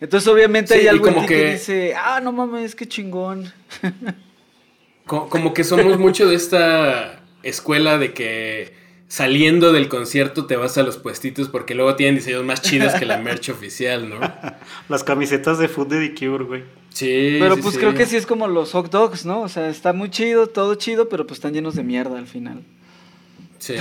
[0.00, 1.40] Entonces, obviamente Sí, hay algo en como ti que...
[1.42, 3.52] que- dice, ah, no mames, qué chingón.
[5.06, 8.74] Co- Como que somos mucho de esta escuela de que
[9.08, 13.06] saliendo del concierto te vas a los puestitos porque luego tienen diseños más chidos que
[13.06, 14.20] la merch oficial, ¿no?
[14.88, 16.62] Las camisetas de Food de The Cure, güey.
[16.90, 17.36] Sí.
[17.40, 17.80] Pero sí, pues sí.
[17.80, 19.42] creo que sí es como los hot dogs, ¿no?
[19.42, 22.62] O sea, está muy chido, todo chido, pero pues están llenos de mierda al final.
[23.58, 23.74] Sí.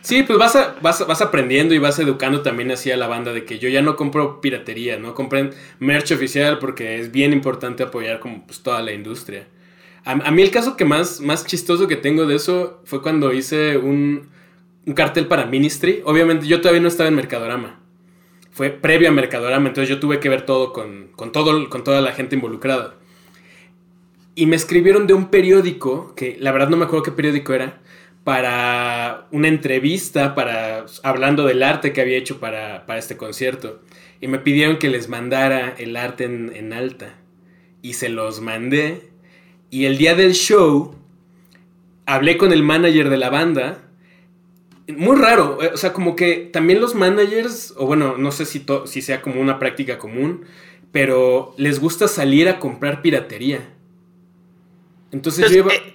[0.00, 3.32] Sí, pues vas, a- vas, vas aprendiendo y vas educando también así a la banda
[3.32, 5.14] de que yo ya no compro piratería, ¿no?
[5.14, 9.46] Compren merch oficial porque es bien importante apoyar como pues toda la industria.
[10.04, 13.32] A, a mí el caso que más, más chistoso que tengo de eso fue cuando
[13.32, 14.28] hice un,
[14.86, 16.02] un cartel para Ministry.
[16.04, 17.78] Obviamente yo todavía no estaba en Mercadorama.
[18.52, 22.00] Fue previo a Mercadorama, entonces yo tuve que ver todo con, con, todo, con toda
[22.00, 22.94] la gente involucrada.
[24.34, 27.80] Y me escribieron de un periódico, que la verdad no me acuerdo qué periódico era,
[28.24, 33.80] para una entrevista, para hablando del arte que había hecho para, para este concierto.
[34.20, 37.14] Y me pidieron que les mandara el arte en, en alta.
[37.82, 39.10] Y se los mandé.
[39.70, 40.94] Y el día del show,
[42.06, 43.82] hablé con el manager de la banda.
[44.88, 48.60] Muy raro, eh, o sea, como que también los managers, o bueno, no sé si,
[48.60, 50.44] to- si sea como una práctica común,
[50.90, 53.68] pero les gusta salir a comprar piratería.
[55.12, 55.72] Entonces, Entonces, yo iba...
[55.74, 55.94] eh,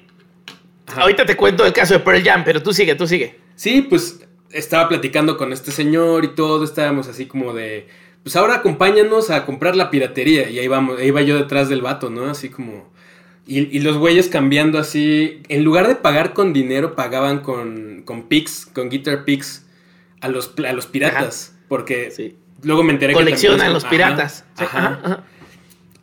[0.95, 3.39] ahorita te cuento el caso de Pearl Jam, pero tú sigue, tú sigue.
[3.55, 4.21] Sí, pues
[4.51, 7.87] estaba platicando con este señor y todo, estábamos así como de,
[8.23, 10.49] pues ahora acompáñanos a comprar la piratería.
[10.49, 12.25] Y ahí vamos, ahí iba yo detrás del vato, ¿no?
[12.29, 12.95] Así como...
[13.47, 18.23] Y, y los güeyes cambiando así, en lugar de pagar con dinero, pagaban con, con
[18.27, 19.65] Pix, con Guitar Pix,
[20.19, 21.55] a los, a los piratas.
[21.69, 22.35] Porque Sí.
[22.63, 24.45] luego me enteré que también Coleccionan los ajá, piratas.
[24.57, 25.23] Ajá.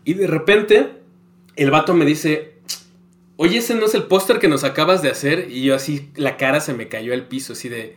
[0.04, 0.88] Y de repente,
[1.56, 2.54] el vato me dice,
[3.36, 5.48] oye, ese no es el póster que nos acabas de hacer.
[5.50, 7.96] Y yo así, la cara se me cayó al piso, así de,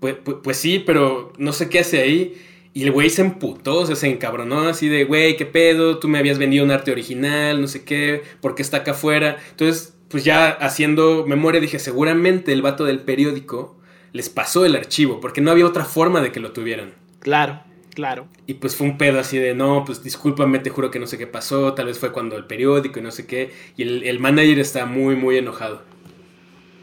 [0.00, 2.34] pues, pues, pues sí, pero no sé qué hace ahí.
[2.78, 5.98] Y el güey se emputó, o sea, se encabronó así de, güey, ¿qué pedo?
[5.98, 9.36] Tú me habías vendido un arte original, no sé qué, ¿por qué está acá afuera?
[9.50, 13.76] Entonces, pues ya haciendo memoria dije, seguramente el vato del periódico
[14.12, 16.94] les pasó el archivo, porque no había otra forma de que lo tuvieran.
[17.18, 17.58] Claro,
[17.94, 18.28] claro.
[18.46, 21.18] Y pues fue un pedo así de, no, pues discúlpame, te juro que no sé
[21.18, 23.50] qué pasó, tal vez fue cuando el periódico y no sé qué.
[23.76, 25.82] Y el, el manager está muy, muy enojado.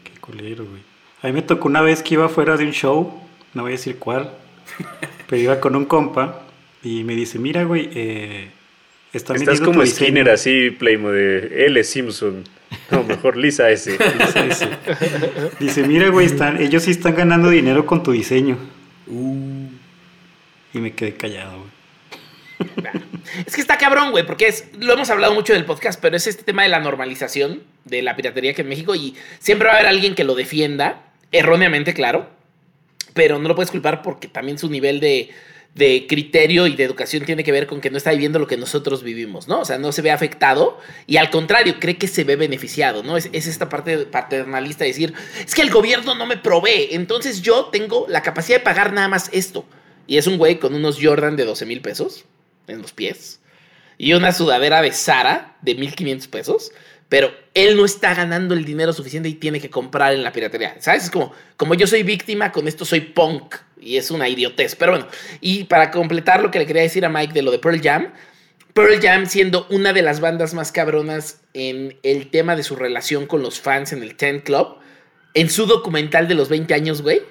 [0.04, 0.82] Qué culero, güey.
[1.22, 3.14] A mí me tocó una vez que iba fuera de un show,
[3.54, 4.30] no voy a decir cuál,
[5.28, 6.42] pero iba con un compa
[6.82, 8.50] y me dice, mira, güey, eh,
[9.16, 10.06] Estás vendiendo como tu diseño".
[10.06, 11.82] Skinner así, Playmo de L.
[11.84, 12.44] Simpson.
[12.90, 13.90] No, mejor Lisa S.
[14.18, 14.68] Dice, dice,
[15.58, 18.58] dice, mira, güey, están, ellos sí están ganando dinero con tu diseño.
[19.08, 21.76] Y me quedé callado, güey.
[23.46, 26.26] Es que está cabrón, güey, porque es, lo hemos hablado mucho del podcast, pero es
[26.26, 29.76] este tema de la normalización de la piratería que en México y siempre va a
[29.78, 31.02] haber alguien que lo defienda,
[31.32, 32.28] erróneamente, claro,
[33.16, 35.30] pero no lo puedes culpar porque también su nivel de,
[35.74, 38.56] de criterio y de educación tiene que ver con que no está viviendo lo que
[38.56, 39.60] nosotros vivimos, ¿no?
[39.60, 43.16] O sea, no se ve afectado y al contrario, cree que se ve beneficiado, ¿no?
[43.16, 45.14] Es, es esta parte paternalista de decir,
[45.44, 49.08] es que el gobierno no me provee, entonces yo tengo la capacidad de pagar nada
[49.08, 49.64] más esto.
[50.06, 52.24] Y es un güey con unos Jordan de 12 mil pesos
[52.68, 53.40] en los pies
[53.98, 56.72] y una sudadera de Sara de 1500 pesos,
[57.08, 60.76] pero él no está ganando el dinero suficiente y tiene que comprar en la piratería.
[60.80, 61.04] ¿Sabes?
[61.04, 64.74] Es como, como yo soy víctima, con esto soy punk y es una idiotez.
[64.74, 65.06] Pero bueno,
[65.40, 68.12] y para completar lo que le quería decir a Mike de lo de Pearl Jam,
[68.74, 73.26] Pearl Jam siendo una de las bandas más cabronas en el tema de su relación
[73.26, 74.78] con los fans en el Ten Club,
[75.34, 77.22] en su documental de los 20 años, güey,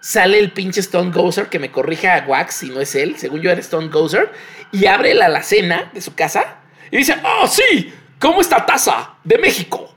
[0.00, 3.40] sale el pinche Stone Gozer que me corrija a Wax si no es él, según
[3.40, 4.30] yo era Stone Gozer,
[4.70, 6.58] y abre la alacena de su casa
[6.90, 9.94] y dice, oh sí, ¿cómo esta taza de México?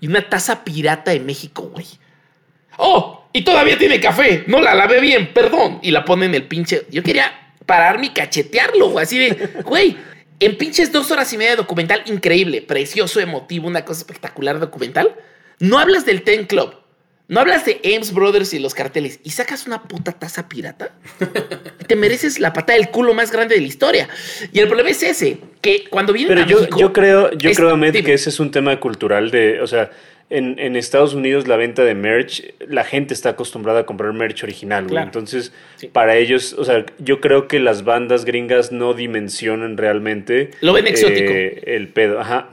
[0.00, 1.86] Y una taza pirata de México, güey.
[2.78, 5.78] Oh, y todavía tiene café, no la lavé bien, perdón.
[5.82, 6.86] Y la pone en el pinche...
[6.90, 9.96] Yo quería pararme y cachetearlo, güey, así de, güey.
[10.40, 15.14] En pinches dos horas y media de documental increíble, precioso, emotivo, una cosa espectacular documental.
[15.58, 16.74] No hablas del Ten Club,
[17.28, 20.92] no hablas de Ames Brothers y los carteles y sacas una puta taza pirata.
[21.90, 24.08] Te mereces la patada del culo más grande de la historia.
[24.52, 27.50] Y el problema es ese, que cuando vienen Pero a yo, México, yo creo, yo
[27.50, 29.90] es- creo, Ahmed, que ese es un tema cultural de, o sea,
[30.30, 34.44] en, en Estados Unidos la venta de merch, la gente está acostumbrada a comprar merch
[34.44, 34.92] original, güey.
[34.92, 35.06] Claro.
[35.08, 35.88] Entonces, Sí.
[35.88, 40.86] para ellos, o sea, yo creo que las bandas gringas no dimensionan realmente Lo ven
[40.86, 41.32] exótico.
[41.32, 42.50] eh, el pedo, ajá.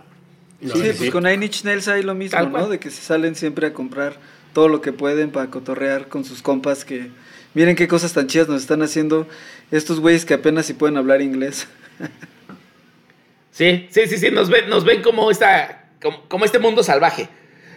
[0.61, 1.09] Sí, No, pues sí.
[1.11, 2.67] con Nine Inch Nails hay lo mismo, ¿no?
[2.69, 4.13] De que se salen siempre a comprar
[4.53, 7.09] todo lo que pueden para cotorrear con sus compas que
[7.57, 9.27] miren qué cosas tan chidas nos están haciendo
[9.71, 11.67] estos güeyes que apenas si pueden hablar inglés.
[13.49, 17.27] Sí, sí, sí, sí, nos ven, nos ven como, esta, como, como este mundo salvaje.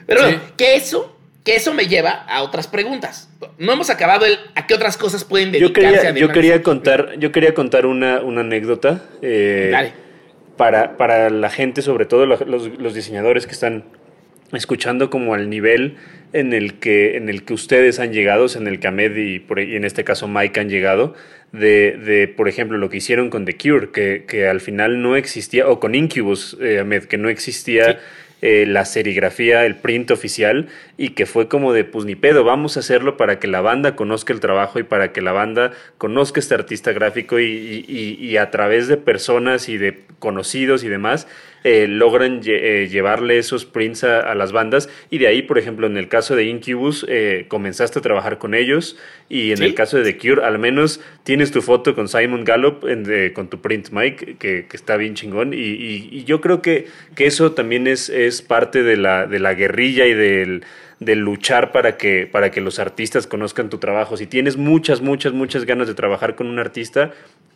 [0.07, 3.31] Pero bueno, que eso, que eso me lleva a otras preguntas.
[3.57, 7.14] No hemos acabado el a qué otras cosas pueden Yo dedicarse quería, yo quería contar,
[7.18, 9.03] yo quería contar una, una anécdota.
[9.22, 9.93] eh, Dale.
[10.59, 13.85] para, para la gente, sobre todo los diseñadores que están
[14.53, 15.96] escuchando como al nivel
[16.32, 19.61] en el que, en el que ustedes han llegado, en el que Ahmed y, por-
[19.61, 21.14] y en este caso Mike han llegado,
[21.53, 25.16] de, de, por ejemplo, lo que hicieron con The Cure, que, que al final no
[25.16, 27.98] existía, o con Incubus, eh, Ahmed, que no existía
[28.42, 32.76] eh, la serigrafía, el print oficial, y que fue como de, pues ni pedo, vamos
[32.76, 36.38] a hacerlo para que la banda conozca el trabajo y para que la banda conozca
[36.38, 40.88] este artista gráfico y, y- y- y a través de personas y de conocidos y
[40.88, 41.26] demás,
[41.64, 44.88] eh, logran lle- eh, llevarle esos prints a, a las bandas.
[45.11, 48.54] Y de ahí, por ejemplo, en el caso de Incubus, eh, comenzaste a trabajar con
[48.54, 48.96] ellos.
[49.28, 49.64] Y en Sí.
[49.64, 53.32] el caso de The Cure, al menos tienes tu foto con Simon Gallup, en- de-
[53.32, 55.52] con tu print, Mike, que, que está bien chingón.
[55.52, 59.38] Y, y- y yo creo que, que eso también es, es parte de la, de
[59.38, 60.64] la guerrilla y del
[60.98, 64.18] de luchar para que, para que los artistas conozcan tu trabajo.
[64.18, 67.12] Si tienes muchas, muchas, muchas ganas de trabajar con un artista,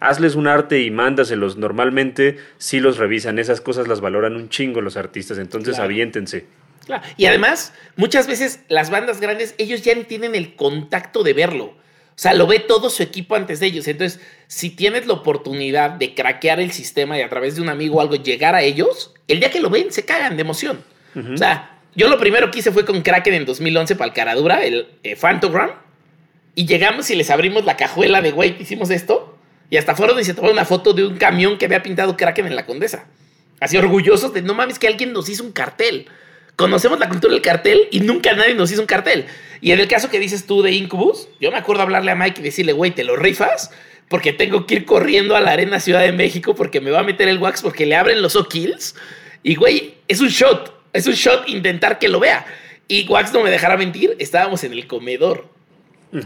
[0.08, 1.56] hazles un arte y mándaselos.
[1.56, 5.84] Normalmente sí los revisan, esas cosas las valoran un chingo los artistas, entonces Claro.
[5.84, 6.46] aviéntense.
[6.86, 7.02] Claro.
[7.16, 11.64] Y además, muchas veces las bandas grandes, ellos ya tienen el contacto de verlo.
[12.16, 13.88] O sea, lo ve todo su equipo antes de ellos.
[13.88, 17.96] Entonces, si tienes la oportunidad de craquear el sistema y a través de un amigo
[17.96, 20.78] o algo llegar a ellos, el día que lo ven, se cagan de emoción.
[21.32, 24.64] O sea, yo lo primero que hice fue con Kraken en 2011 para el Caradura,
[24.64, 25.70] el eh, Phantogram.
[26.54, 29.33] Y llegamos y les abrimos la cajuela de, güey, hicimos esto.
[29.70, 32.46] Y hasta fueron y se tomaron una foto de un camión que había pintado Kraken
[32.46, 33.06] en la Condesa.
[33.60, 36.06] Así orgullosos de, no mames, que alguien nos hizo un cartel.
[36.56, 39.26] Conocemos la cultura del cartel y nunca nadie nos hizo un cartel.
[39.60, 42.40] Y en el caso que dices tú de Incubus, yo me acuerdo hablarle a Mike
[42.40, 43.70] y decirle, güey, ¿te lo rifas?
[44.08, 47.02] Porque tengo que ir corriendo a la Arena Ciudad de México porque me va a
[47.02, 48.94] meter el wax porque le abren los O-Kills.
[49.42, 50.74] Y, güey, es un shot.
[50.92, 52.46] Es un shot intentar que lo vea.
[52.86, 55.48] Y Wax no me dejara mentir, estábamos en el comedor.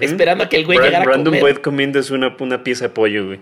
[0.01, 1.23] Esperando a que el güey llegara a
[1.61, 1.97] comer.
[1.97, 3.41] Es una, una pieza de pollo, güey.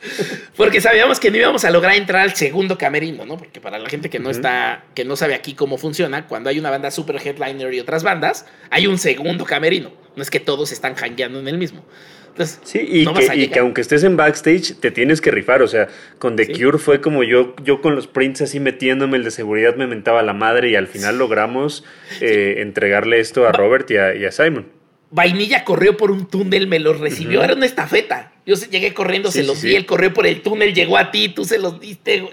[0.56, 3.36] Porque sabíamos que no íbamos a lograr entrar al segundo camerino, ¿no?
[3.36, 6.58] Porque para la gente que no está, que no sabe aquí cómo funciona, cuando hay
[6.58, 9.92] una banda super headliner y otras bandas, hay un segundo camerino.
[10.16, 11.84] No es que todos están hangueando en el mismo.
[12.28, 15.62] Entonces, Sí, y, no que, y que aunque estés en backstage, te tienes que rifar.
[15.62, 15.88] O sea,
[16.18, 16.62] con The Sí.
[16.62, 20.22] Cure fue como yo, yo con los prints así metiéndome, el de seguridad me mentaba
[20.22, 21.84] la madre y al final logramos
[22.20, 24.79] eh, entregarle esto a Robert y a, y a Simon.
[25.10, 28.32] Vainilla corrió por un túnel, me los recibió, era una estafeta.
[28.46, 29.68] Yo se- llegué corriendo, Sí, se los sí.
[29.68, 32.20] di, él corrió por el túnel, llegó a ti, tú se los diste.
[32.20, 32.28] no.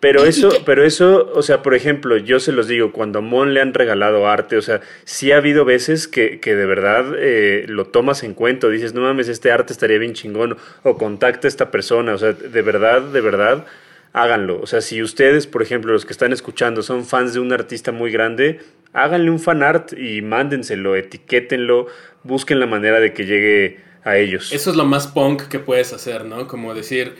[0.00, 3.20] Pero ¿Y- y eso, pero eso, o sea, por ejemplo, yo se los digo, cuando
[3.20, 6.66] a Mon le han regalado arte, o sea, sí ha habido veces que, que de
[6.66, 10.98] verdad eh, lo tomas en cuenta, dices, no mames, este arte estaría bien chingón, o
[10.98, 13.64] contacta a esta persona, o sea, de verdad, de verdad,
[14.12, 14.60] háganlo.
[14.60, 17.92] O sea, si ustedes, por ejemplo, los que están escuchando, son fans de un artista
[17.92, 18.60] muy grande,
[18.92, 21.86] háganle un fan art y mándenselo, etiquétenlo,
[22.22, 24.52] busquen la manera de que llegue a ellos.
[24.52, 26.46] Eso es lo más punk que puedes hacer, ¿no?
[26.46, 27.14] Como decir,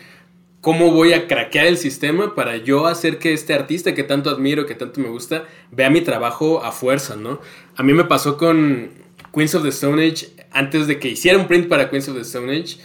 [0.61, 4.67] ¿cómo voy a craquear el sistema para yo hacer que este artista que tanto admiro,
[4.67, 7.41] que tanto me gusta, vea mi trabajo a fuerza, ¿no?
[7.77, 8.91] A mí me pasó con
[9.33, 12.23] Queens of the Stone Age, antes de que hiciera un print para Queens of the
[12.23, 12.77] Stone Age,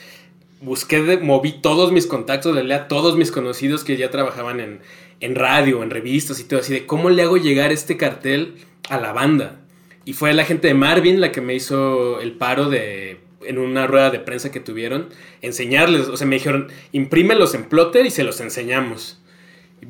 [0.62, 4.80] busqué, moví todos mis contactos, le a todos mis conocidos que ya trabajaban en,
[5.20, 8.56] en radio, en revistas y todo así, de cómo le hago llegar este cartel
[8.90, 9.60] a la banda.
[10.06, 13.88] Y fue la gente de Marvin la que me hizo el paro de, en una
[13.88, 15.10] rueda de prensa que tuvieron,
[15.42, 19.20] enseñarles, o sea, me dijeron, imprímelos en plotter y se los enseñamos.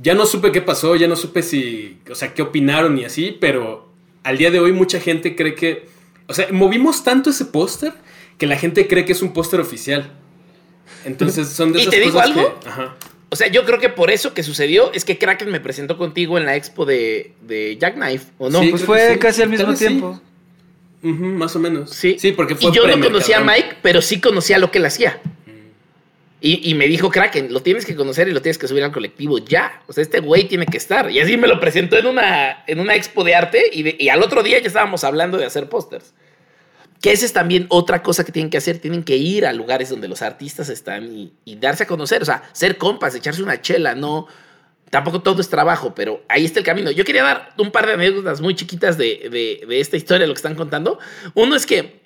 [0.02, 3.38] Ya no supe qué pasó, ya no supe si, o sea, qué opinaron y así,
[3.40, 3.88] pero
[4.24, 5.88] al día de hoy mucha gente cree que,
[6.28, 7.94] o sea, movimos tanto ese póster
[8.38, 10.12] que la gente cree que es un póster oficial.
[11.06, 12.60] Entonces son de ¿Y esas te digo cosas algo?
[12.60, 12.96] que- ajá.
[13.30, 16.38] O sea, yo creo que por eso que sucedió es que Kraken me presentó contigo
[16.38, 18.62] en la expo de, de Jackknife, ¿o no?
[18.62, 19.20] Sí, Pues fue sí.
[19.20, 19.86] casi al Tal mismo sí.
[19.86, 20.22] tiempo.
[21.02, 21.92] Más o menos.
[21.92, 22.16] Sí.
[22.20, 24.86] Sí, porque fue Y yo no conocía a Mike, pero sí conocía lo que él
[24.86, 25.20] hacía.
[26.40, 28.92] Y, y me dijo, Kraken, lo tienes que conocer y lo tienes que subir al
[28.92, 29.82] colectivo ya.
[29.88, 31.10] O sea, este güey tiene que estar.
[31.12, 34.10] Y así me lo presentó en una, en una expo de arte y, de- y
[34.10, 36.14] al otro día ya estábamos hablando de hacer pósters.
[37.02, 38.80] Que esa es también otra cosa que tienen que hacer.
[38.80, 42.22] Tienen que ir a lugares donde los artistas están y, darse a conocer.
[42.22, 44.28] O sea, ser compas, echarse una chela, no...
[44.90, 46.90] Tampoco todo es trabajo, pero ahí está el camino.
[46.92, 50.34] Yo quería dar un par de anécdotas muy chiquitas de, de- de esta historia, lo
[50.34, 50.98] que están contando.
[51.34, 52.00] Uno es que,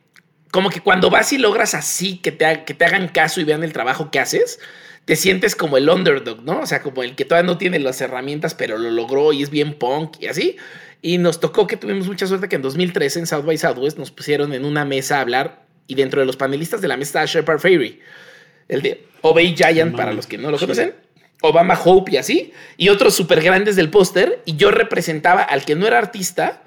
[0.49, 3.63] como que cuando vas y logras así que te, que te hagan caso y vean
[3.63, 4.59] el trabajo que haces,
[5.05, 6.61] te sientes como el underdog, ¿no?
[6.61, 9.51] O sea, como el que todavía no tiene las herramientas, pero lo logró y es
[9.51, 10.57] bien punk y así.
[11.01, 14.11] Y nos tocó que tuvimos mucha suerte que en 2013 en South by Southwest nos
[14.11, 17.25] pusieron en una mesa a hablar y dentro de los panelistas de la mesa estaba
[17.25, 17.99] Shepard Fairey,
[18.67, 20.93] el de Obey Giant para los que no lo conocen.
[21.41, 25.75] Obama Hope y así, y otros súper grandes del póster, y yo representaba al que
[25.75, 26.61] no era artista,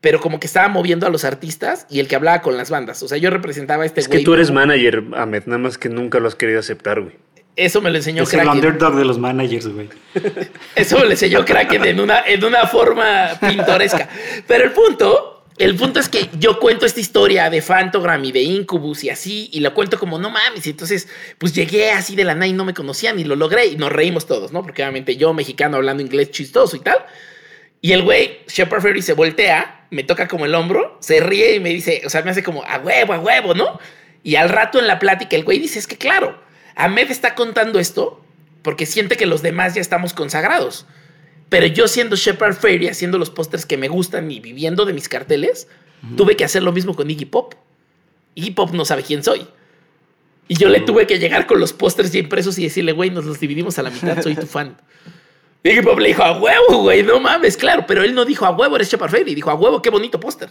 [0.00, 3.02] pero como que estaba moviendo a los artistas y el que hablaba con las bandas.
[3.02, 5.88] O sea, yo representaba a este Es que tú eres manager, Ahmed, nada más que
[5.88, 7.14] nunca lo has querido aceptar, güey.
[7.56, 9.88] Eso me lo enseñó Es el underdog de los managers, güey.
[10.76, 14.10] Eso me lo enseñó Kraken en una, en una forma pintoresca.
[14.46, 18.42] Pero el punto, el punto es que yo cuento esta historia de Fantogram y de
[18.42, 22.24] Incubus y así, y lo cuento como, no mames, y entonces, pues llegué así de
[22.24, 24.62] la nada y no me conocían y lo logré y nos reímos todos, ¿no?
[24.62, 26.98] Porque obviamente yo, mexicano, hablando inglés chistoso y tal.
[27.80, 31.60] Y el güey, Shepard Ferry, se voltea, me toca como el hombro, se ríe y
[31.60, 33.80] me dice, o sea, me hace como, a huevo, a huevo, ¿no?
[34.22, 36.38] Y al rato en la plática el güey dice, es que claro,
[36.76, 38.22] Ahmed está contando esto
[38.62, 40.86] porque siente que los demás ya estamos consagrados.
[41.48, 45.08] Pero yo siendo Shepard Fairey, haciendo los pósters que me gustan y viviendo de mis
[45.08, 45.68] carteles,
[46.16, 47.54] tuve que hacer lo mismo con Iggy Pop.
[48.34, 49.46] Iggy Pop no sabe quién soy.
[50.48, 53.24] Y yo le tuve que llegar con los pósters ya impresos y decirle, güey, nos
[53.24, 54.76] los dividimos a la mitad, soy tu fan.
[55.62, 57.84] Iggy Pop le dijo, a huevo, güey, no mames, claro.
[57.86, 59.34] Pero él no dijo, a huevo, eres Shepard Fairey.
[59.34, 60.50] Dijo, a huevo, qué bonito póster.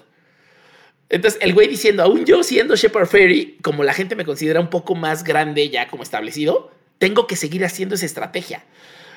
[1.09, 4.69] Entonces, el güey diciendo, aún yo siendo Shepard Fairey, como la gente me considera un
[4.69, 8.63] poco más grande ya como establecido, tengo que seguir haciendo esa estrategia.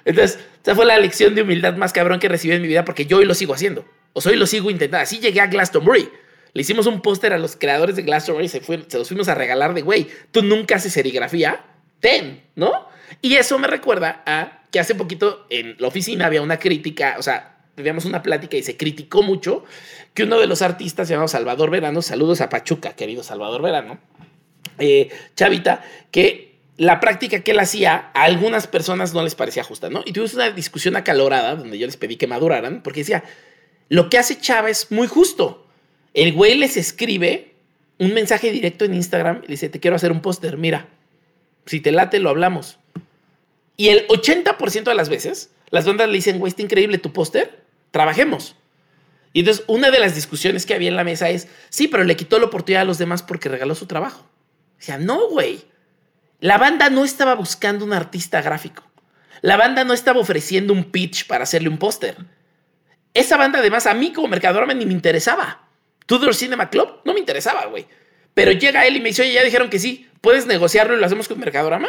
[0.05, 3.07] Entonces, esa fue la lección de humildad más cabrón que recibí en mi vida porque
[3.07, 3.85] yo hoy lo sigo haciendo.
[4.13, 5.03] O soy lo sigo intentando.
[5.03, 6.09] Así llegué a Glastonbury.
[6.53, 9.35] Le hicimos un póster a los creadores de Glastonbury, se, fue, se los fuimos a
[9.35, 11.65] regalar de, güey, tú nunca haces serigrafía,
[12.01, 12.89] ten, ¿no?
[13.21, 17.23] Y eso me recuerda a que hace poquito en la oficina había una crítica, o
[17.23, 19.65] sea, teníamos una plática y se criticó mucho
[20.15, 23.99] que uno de los artistas llamado Salvador Verano, saludos a Pachuca, querido Salvador Verano,
[24.79, 29.91] eh, Chavita, que la práctica que él hacía a algunas personas no les parecía justa,
[29.91, 30.03] ¿no?
[30.05, 33.25] Y tuvimos una discusión acalorada donde yo les pedí que maduraran, porque decía,
[33.89, 35.67] lo que hace Chava es muy justo.
[36.15, 37.55] El güey les escribe
[37.99, 40.89] un mensaje directo en Instagram y dice, te quiero hacer un póster, mira,
[41.67, 42.79] si te late lo hablamos.
[43.77, 47.63] Y el 80% de las veces, las bandas le dicen, güey, está increíble tu póster,
[47.91, 48.57] trabajemos.
[49.33, 52.17] Y entonces una de las discusiones que había en la mesa es, sí, pero le
[52.17, 54.27] quitó la oportunidad a los demás porque regaló su trabajo.
[54.79, 55.65] Sea, no, güey.
[56.41, 58.85] La banda no estaba buscando un artista gráfico.
[59.41, 62.17] La banda no estaba ofreciendo un pitch para hacerle un póster.
[63.15, 65.69] Esa banda, además, a mí como mercador ni me interesaba.
[66.07, 67.87] Tudor Cinema Club no me interesaba, güey.
[68.35, 71.07] Pero llega él y me dice, oye, ya dijeron que sí, ¿puedes negociarlo y lo
[71.07, 71.89] hacemos con Mercadorama?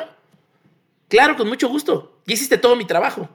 [1.08, 2.22] Claro, con mucho gusto.
[2.26, 3.30] Ya hiciste todo mi trabajo.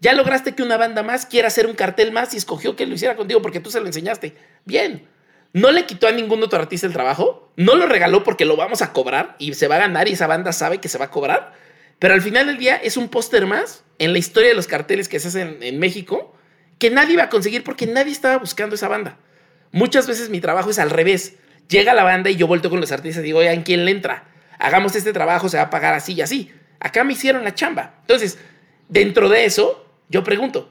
[0.00, 2.94] Ya lograste que una banda más quiera hacer un cartel más y escogió que lo
[2.94, 4.36] hiciera contigo porque tú se lo enseñaste.
[4.64, 5.08] Bien.
[5.52, 8.82] No le quitó a ningún otro artista el trabajo, no lo regaló porque lo vamos
[8.82, 11.10] a cobrar y se va a ganar y esa banda sabe que se va a
[11.10, 11.54] cobrar.
[11.98, 15.08] Pero al final del día es un póster más en la historia de los carteles
[15.08, 16.34] que se hacen en México
[16.78, 19.18] que nadie va a conseguir porque nadie estaba buscando esa banda.
[19.72, 21.34] Muchas veces mi trabajo es al revés.
[21.68, 24.28] Llega la banda y yo vuelto con los artistas y digo, oigan, ¿quién le entra?
[24.58, 26.52] Hagamos este trabajo, se va a pagar así y así.
[26.80, 27.96] Acá me hicieron la chamba.
[28.02, 28.38] Entonces,
[28.88, 30.70] dentro de eso, yo pregunto,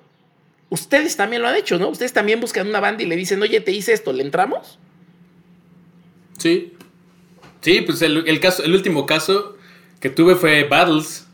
[0.70, 1.90] ustedes también lo han hecho, ¿no?
[1.90, 4.80] Ustedes también buscan una banda y le dicen, oye, te hice esto, ¿le entramos?
[6.38, 6.74] Sí.
[7.62, 9.58] Sí, pues el, el caso, el último caso
[10.00, 11.28] que tuve fue Battles.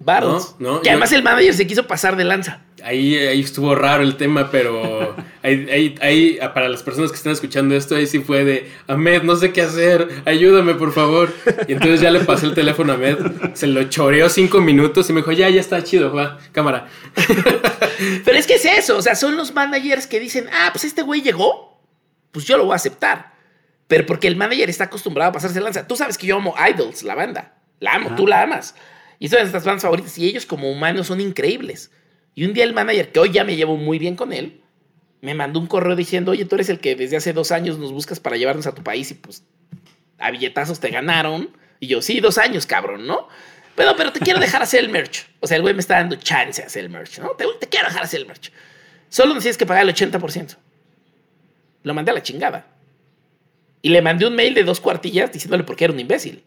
[0.00, 0.54] Battles.
[0.58, 2.62] No, no, que además el manager se quiso pasar de lanza.
[2.84, 7.32] Ahí, ahí estuvo raro el tema, pero ahí, ahí, ahí, para las personas que están
[7.32, 11.32] escuchando esto, ahí sí fue de, Ahmed, no sé qué hacer, ayúdame por favor.
[11.68, 13.18] Y entonces ya le pasé el teléfono a Ahmed,
[13.54, 16.88] se lo choreó cinco minutos y me dijo, ya, ya está chido, va, cámara.
[18.24, 21.02] Pero es que es eso, o sea, son los managers que dicen, ah, pues este
[21.02, 21.82] güey llegó,
[22.32, 23.30] pues yo lo voy a aceptar.
[23.90, 25.84] Pero porque el manager está acostumbrado a pasarse lanza.
[25.84, 27.54] Tú sabes que yo amo Idols, la banda.
[27.80, 28.76] La amo, tú la amas.
[29.18, 31.90] Y son nuestras bandas favoritas y ellos como humanos son increíbles.
[32.34, 34.60] Y un día el manager, que hoy ya me llevo muy bien con él,
[35.20, 37.92] me mandó un correo diciendo, oye, tú eres el que desde hace dos años nos
[37.92, 39.44] buscas para llevarnos a tu país y pues
[40.18, 41.50] a billetazos te ganaron.
[41.78, 43.28] Y yo, sí, dos años, cabrón, ¿no?
[43.74, 45.26] Pero, pero te quiero dejar hacer el merch.
[45.40, 47.30] O sea, el güey me está dando chance a hacer el merch, ¿no?
[47.30, 48.52] Te, te quiero dejar hacer el merch.
[49.08, 50.56] Solo necesitas que pagar el 80%.
[51.82, 52.66] Lo mandé a la chingada.
[53.82, 56.42] Y le mandé un mail de dos cuartillas diciéndole por qué era un imbécil.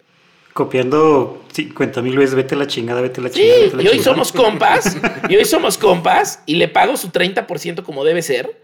[0.54, 3.60] Copiando 50 mil veces, vete a la chingada, vete a la Sí, chingada.
[3.62, 4.14] vete a la y hoy chingada.
[4.14, 4.98] somos compas,
[5.30, 8.62] y hoy somos compas, y le pago su 30% como debe ser,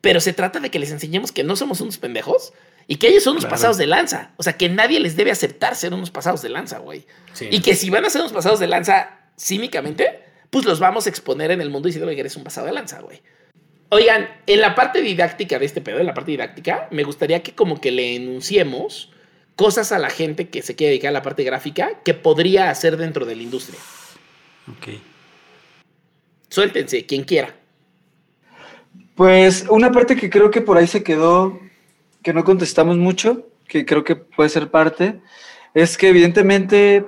[0.00, 2.52] pero se trata de que les enseñemos que no somos unos pendejos
[2.88, 3.54] y que ellos son unos Claro.
[3.54, 4.32] pasados de lanza.
[4.38, 7.06] O sea, que nadie les debe aceptar ser unos pasados de lanza, güey.
[7.34, 7.46] Sí.
[7.50, 10.20] Y que si van a ser unos pasados de lanza cínicamente,
[10.50, 13.00] pues los vamos a exponer en el mundo diciendo que eres un pasado de lanza,
[13.00, 13.22] güey.
[13.90, 17.54] Oigan, en la parte didáctica de este pedo, en la parte didáctica, me gustaría que
[17.54, 19.12] como que le enunciemos
[19.60, 22.96] cosas a la gente que se quiere dedicar a la parte gráfica que podría hacer
[22.96, 23.78] dentro de la industria.
[24.70, 24.94] Ok.
[26.48, 27.54] Suéltense, quien quiera.
[29.14, 31.60] Pues una parte que creo que por ahí se quedó,
[32.22, 35.20] que no contestamos mucho, que creo que puede ser parte,
[35.74, 37.04] es que evidentemente,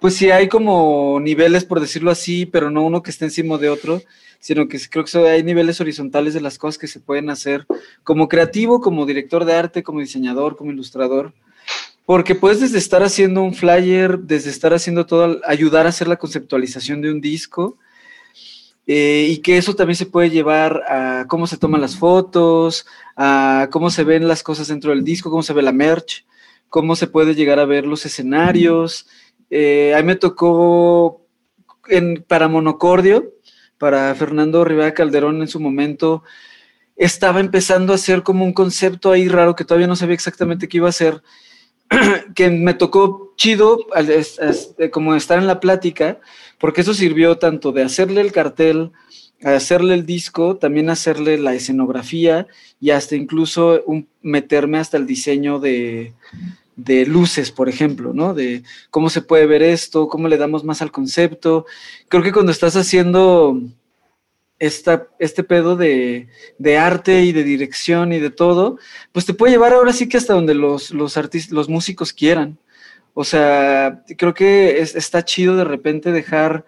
[0.00, 3.68] pues sí hay como niveles, por decirlo así, pero no uno que esté encima de
[3.68, 4.02] otro,
[4.40, 7.68] sino que creo que hay niveles horizontales de las cosas que se pueden hacer
[8.02, 11.32] como creativo, como director de arte, como diseñador, como ilustrador.
[12.04, 16.16] Porque puedes desde estar haciendo un flyer, desde estar haciendo todo, ayudar a hacer la
[16.16, 17.78] conceptualización de un disco,
[18.86, 22.86] eh, y que eso también se puede llevar a cómo se toman las fotos,
[23.16, 26.26] a cómo se ven las cosas dentro del disco, cómo se ve la merch,
[26.68, 29.06] cómo se puede llegar a ver los escenarios.
[29.50, 31.24] Eh, a mí me tocó
[32.26, 33.32] para Monocordio,
[33.78, 36.24] para Fernando Rivera Calderón en su momento,
[36.96, 40.78] estaba empezando a hacer como un concepto ahí raro que todavía no sabía exactamente qué
[40.78, 41.22] iba a hacer,
[42.34, 43.78] que me tocó chido
[44.92, 46.20] como estar en la plática,
[46.58, 48.92] porque eso sirvió tanto de hacerle el cartel,
[49.42, 52.46] hacerle el disco, también hacerle la escenografía
[52.80, 53.82] y hasta incluso
[54.22, 56.12] meterme hasta el diseño de,
[56.76, 58.34] de luces, por ejemplo, ¿no?
[58.34, 61.66] De cómo se puede ver esto, cómo le damos más al concepto.
[62.08, 63.60] Creo que cuando estás haciendo
[64.62, 68.78] esta, este pedo de, de, arte y de dirección y de todo,
[69.10, 72.58] pues te puede llevar ahora sí que hasta donde los, los artistas, los músicos quieran.
[73.12, 76.64] O sea, creo que está chido de repente dejar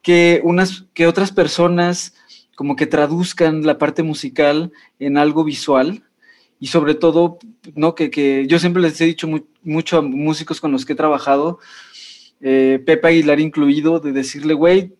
[0.00, 2.14] que unas, que otras personas
[2.54, 4.70] como que traduzcan la parte musical
[5.00, 6.04] en algo visual
[6.60, 7.38] y sobre todo,
[7.74, 7.96] ¿no?
[7.96, 9.28] Que, que yo siempre les he dicho
[9.64, 11.58] mucho a músicos con los que he trabajado,
[12.40, 14.92] eh, Pepe Aguilar incluido, de decirle, güey,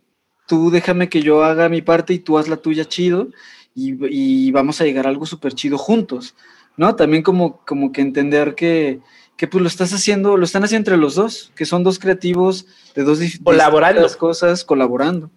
[0.46, 3.28] tú déjame que yo haga mi parte y tú haz la tuya chido
[3.74, 6.34] y, vamos a llegar a algo súper chido juntos,
[6.76, 6.94] ¿no?
[6.94, 9.00] También como, como que entender que,
[9.36, 12.66] que pues lo estás haciendo, lo están haciendo entre los dos, que son dos creativos
[12.94, 15.28] de dos distintas cosas colaborando.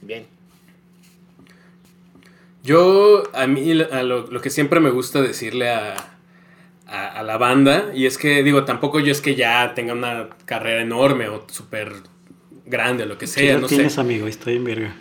[0.00, 0.26] Bien.
[2.62, 5.96] Yo, a mí, lo, que siempre me gusta decirle a,
[6.86, 10.82] a, la banda, y es que, digo, tampoco yo es que ya tenga una carrera
[10.82, 11.92] enorme o súper
[12.66, 14.96] grande, lo que sea, no tienes, amigo, estoy en verga.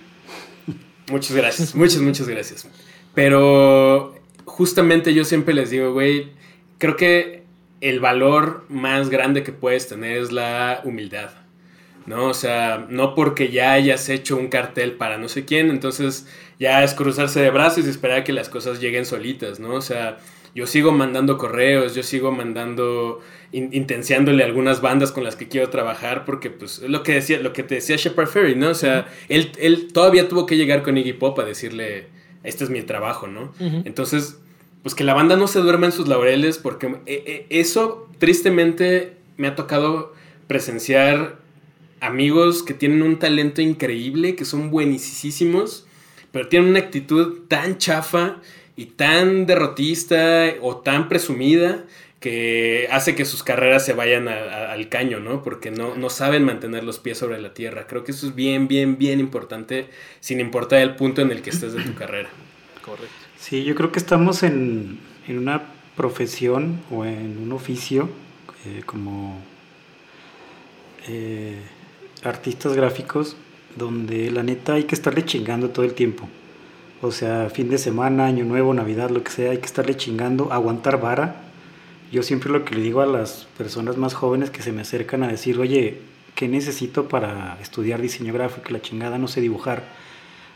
[1.11, 2.67] Muchas gracias, muchas, muchas gracias.
[3.13, 6.31] Pero justamente yo siempre les digo, güey,
[6.77, 7.43] creo que
[7.81, 11.31] el valor más grande que puedes tener es la humildad.
[12.05, 12.27] ¿no?
[12.27, 16.27] O sea, no porque ya hayas hecho un cartel para no sé quién, entonces
[16.59, 19.75] ya es cruzarse de brazos y esperar a que las cosas lleguen solitas, ¿no?
[19.75, 20.17] O sea,
[20.55, 26.25] yo sigo mandando correos, yo sigo mandando, intenciándole algunas bandas con las que quiero trabajar,
[26.25, 28.69] porque pues es lo que decía, lo que te decía Shepard Ferry, ¿no?
[28.69, 32.07] O sea, él, él todavía tuvo que llegar con Iggy Pop a decirle,
[32.43, 33.51] este es mi trabajo, ¿no?
[33.59, 34.39] Entonces,
[34.83, 39.17] pues que la banda no se duerma en sus laureles, porque eh, eh, eso tristemente
[39.37, 40.13] me ha tocado
[40.47, 41.39] presenciar
[41.99, 45.87] amigos que tienen un talento increíble, que son buenísimos,
[46.31, 48.41] pero tienen una actitud tan chafa
[48.75, 51.83] y tan derrotista o tan presumida
[52.19, 55.43] que hace que sus carreras se vayan al caño, ¿no?
[55.43, 57.85] Porque no, no saben mantener los pies sobre la tierra.
[57.85, 59.89] Creo que eso es bien, bien, bien importante,
[60.21, 62.29] sin importar el punto en el que estés de tu carrera.
[62.81, 63.13] Correcto.
[63.37, 65.63] Sí, yo creo que estamos en, una
[65.97, 68.09] profesión o en un oficio
[68.65, 69.41] eh, como
[71.09, 71.59] eh,
[72.23, 73.35] artistas gráficos
[73.75, 76.29] donde la neta hay que estarle chingando todo el tiempo.
[77.05, 80.53] O sea, fin de semana, año nuevo, Navidad, lo que sea, hay que estarle chingando,
[80.53, 81.35] aguantar vara.
[82.13, 85.21] Yo siempre lo que le digo a las personas más jóvenes que se me acercan
[85.21, 85.99] a decir, oye,
[86.33, 88.69] ¿qué necesito para estudiar diseño gráfico?
[88.69, 89.83] La chingada, no sé dibujar.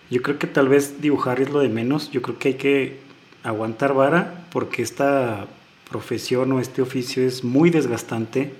[0.10, 2.12] Yo creo que tal vez dibujar es lo de menos.
[2.12, 3.00] Yo creo que hay que
[3.44, 5.48] aguantar vara porque esta
[5.90, 8.54] profesión o este oficio es muy desgastante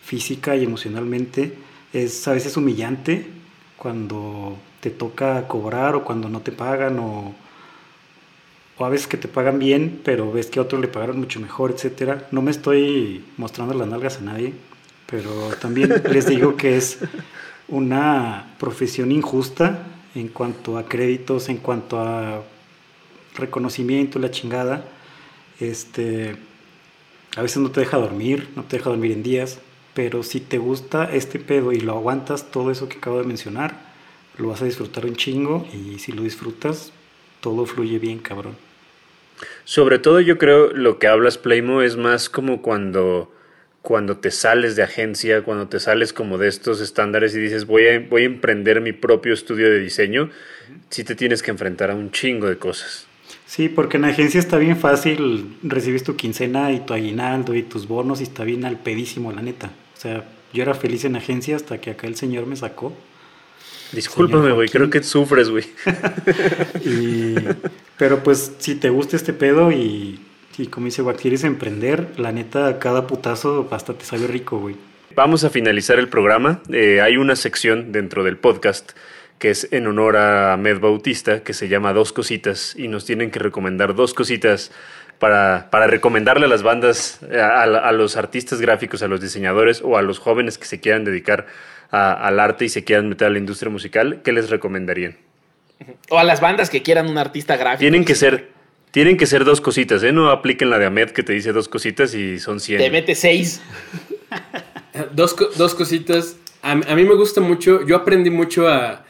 [0.00, 1.54] física y emocionalmente.
[1.92, 3.26] Es a veces humillante
[3.76, 7.34] cuando te toca cobrar o cuando no te pagan o,
[8.78, 11.38] o a veces que te pagan bien, pero ves que a otros le pagaron mucho
[11.38, 12.28] mejor, etcétera.
[12.30, 14.54] No me estoy mostrando las nalgas a nadie,
[15.06, 16.98] pero también les digo que es
[17.68, 22.42] una profesión injusta en cuanto a créditos, en cuanto a
[23.36, 24.84] reconocimiento, la chingada.
[25.60, 26.36] Este,
[27.36, 29.58] a veces no te deja dormir, no te deja dormir en días,
[29.94, 33.89] pero si te gusta este pedo y lo aguantas todo eso que acabo de mencionar,
[34.40, 36.92] lo vas a disfrutar un chingo y si lo disfrutas,
[37.40, 38.56] todo fluye bien, cabrón.
[39.64, 43.32] Sobre todo yo creo lo que hablas, Playmo, es más como cuando,
[43.82, 47.86] cuando te sales de agencia, cuando te sales como de estos estándares y dices voy
[47.86, 50.30] a, voy a emprender mi propio estudio de diseño,
[50.90, 53.06] si te tienes que enfrentar a un chingo de cosas.
[53.46, 57.88] Sí, porque en agencia está bien fácil, recibes tu quincena y tu aguinaldo y tus
[57.88, 59.72] bonos y está bien al pedísimo, la neta.
[59.96, 62.92] O sea, yo era feliz en agencia hasta que acá el señor me sacó.
[63.92, 65.64] Discúlpame, güey, creo que sufres, güey.
[67.96, 70.20] Pero pues si te gusta este pedo y,
[70.58, 74.76] y como dice Wax, quieres emprender, la neta, cada putazo hasta te sabe rico, güey.
[75.16, 76.60] Vamos a finalizar el programa.
[76.72, 78.92] Eh, hay una sección dentro del podcast
[79.38, 83.30] que es en honor a Med Bautista, que se llama Dos Cositas, y nos tienen
[83.30, 84.70] que recomendar dos cositas
[85.18, 89.80] para, para recomendarle a las bandas, a, a- a los artistas gráficos, a los diseñadores
[89.82, 93.26] o a los jóvenes que se quieran dedicar a- al arte y se quieran meter
[93.26, 95.16] a la industria musical, ¿qué les recomendarían?
[96.10, 97.80] O a las bandas que quieran un artista gráfico.
[97.80, 98.48] Tienen que ser,
[98.90, 100.12] tienen que ser dos cositas, ¿eh?
[100.12, 102.78] No apliquen la de Ahmed que te dice dos cositas y son 100.
[102.80, 103.60] Te mete seis.
[105.14, 106.36] Dos, dos cositas.
[106.62, 107.86] A, a mí me gusta mucho.
[107.86, 109.04] Yo aprendí mucho a,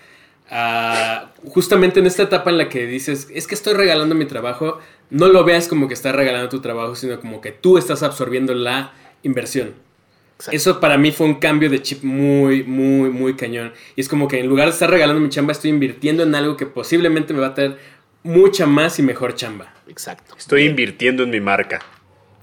[0.51, 4.79] a- Justamente en esta etapa en la que dices, es que estoy regalando mi trabajo.
[5.09, 8.55] No lo veas como que estás regalando tu trabajo, sino como que tú estás absorbiendo
[8.55, 9.75] la inversión.
[10.41, 10.57] Exacto.
[10.57, 13.75] Eso para mí fue un cambio de chip muy, muy, muy cañón.
[13.95, 16.57] Y es como que en lugar de estar regalando mi chamba, estoy invirtiendo en algo
[16.57, 17.77] que posiblemente me va a traer
[18.23, 19.75] mucha más y mejor chamba.
[19.87, 20.35] Exacto.
[20.39, 21.81] Estoy invirtiendo en mi marca.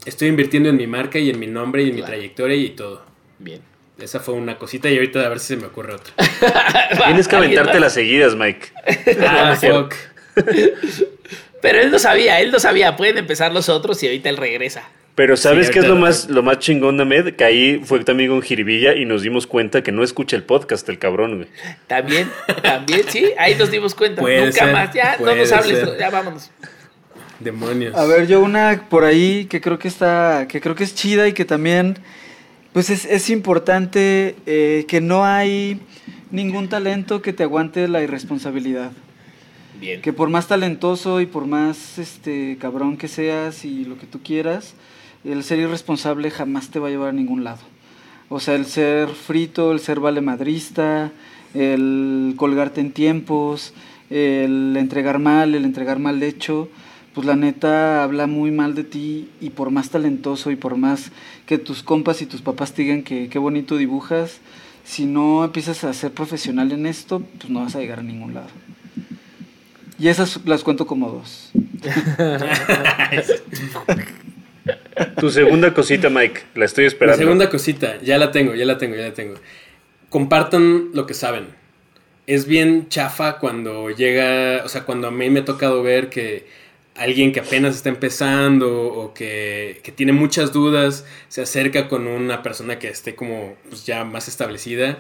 [0.06, 3.04] Estoy invirtiendo en mi marca y en mi nombre y en mi trayectoria y todo.
[3.40, 3.62] Bien.
[4.00, 6.14] Esa fue una cosita y ahorita a ver si se me ocurre otra.
[7.06, 8.68] Tienes que ¿Alguien aventarte las seguidas, Mike.
[9.28, 9.96] Ah, fuck.
[11.62, 12.96] Pero él no sabía, él no sabía.
[12.96, 14.88] Pueden empezar los otros y ahorita él regresa.
[15.18, 17.34] Pero ¿sabes Sí, qué es lo más, lo más chingón Ahmed?
[17.34, 20.88] Que ahí fue también con Jiribilla y nos dimos cuenta que no escucha el podcast,
[20.90, 21.48] el cabrón, güey.
[21.88, 22.30] También,
[22.62, 24.22] también, sí, ahí nos dimos cuenta.
[24.22, 25.98] Puede Nunca ser, más, ya, no nos hables, ser.
[25.98, 26.52] ya vámonos.
[27.40, 27.96] Demonios.
[27.96, 31.28] A ver, yo una por ahí que creo que está, que creo que es chida
[31.28, 31.98] y que también,
[32.72, 35.80] pues es, es importante eh, que no hay
[36.30, 38.92] ningún talento que te aguante la irresponsabilidad.
[39.80, 40.00] Bien.
[40.00, 44.22] Que por más talentoso y por más este cabrón que seas y lo que tú
[44.22, 44.76] quieras,
[45.32, 47.60] el ser irresponsable jamás te va a llevar a ningún lado.
[48.30, 51.12] O sea, el ser frito, el ser valemadrista,
[51.54, 53.74] el colgarte en tiempos,
[54.10, 56.70] el entregar mal, el entregar mal hecho,
[57.14, 61.12] pues la neta habla muy mal de ti y por más talentoso y por más
[61.46, 64.40] que tus compas y tus papás te digan que qué bonito dibujas,
[64.86, 68.34] si no empiezas a ser profesional en esto, pues no vas a llegar a ningún
[68.34, 68.50] lado.
[70.00, 71.52] Y esas las cuento como dos.
[75.20, 77.18] Tu segunda cosita, Mike, la estoy La esperando.
[77.18, 79.36] segunda cosita, ya la tengo, ya la tengo, ya la tengo.
[80.10, 81.48] Compartan lo que saben.
[82.28, 86.46] Es bien chafa cuando llega, o sea, cuando a mí me ha tocado ver que
[86.96, 92.42] alguien que apenas está empezando o que, que tiene muchas dudas se acerca con una
[92.42, 94.98] persona que esté como pues, ya más establecida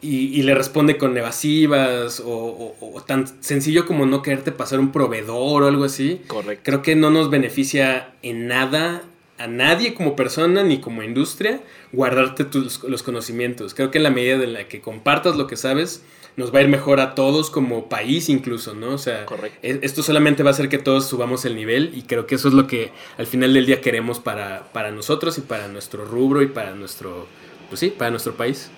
[0.00, 4.80] y, y le responde con evasivas o, o- o tan sencillo como no quererte pasar
[4.80, 6.22] un proveedor o algo así.
[6.26, 6.62] Correcto.
[6.64, 9.02] Creo que no nos beneficia en nada
[9.38, 11.60] a nadie como persona ni como industria
[11.92, 13.74] guardarte tus, los conocimientos.
[13.74, 16.02] Creo que en la medida en la que compartas lo que sabes,
[16.36, 18.90] nos va a ir mejor a todos como país incluso, ¿no?
[18.90, 19.58] O sea, Correcto.
[19.62, 22.48] e- esto solamente va a hacer que todos subamos el nivel y creo que eso
[22.48, 26.42] es lo que al final del día queremos para, para nosotros y para nuestro rubro
[26.42, 27.26] y para nuestro,
[27.70, 28.70] pues sí, para nuestro país.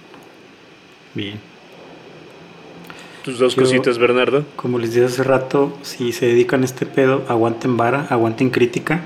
[1.15, 1.41] Bien.
[3.25, 4.45] Tus dos Yo- cositas, Bernardo.
[4.57, 9.03] Como les dije hace rato, si se dedican a este pedo, aguanten vara, aguanten crítica,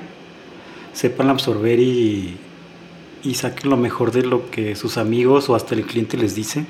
[0.92, 2.36] sepan absorber y,
[3.22, 6.66] y saquen lo mejor de lo que sus amigos o hasta el cliente les dice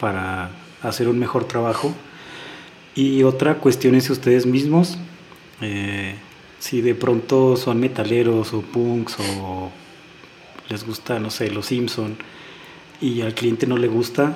[0.00, 0.50] para
[0.82, 1.94] hacer un mejor trabajo.
[2.94, 4.98] Y otra, cuestiones ustedes mismos.
[5.60, 6.14] eh,
[6.58, 9.70] si de pronto son metaleros o punks o
[10.68, 12.16] les gusta, no sé, los Simpson
[13.00, 14.34] y al cliente no le gusta,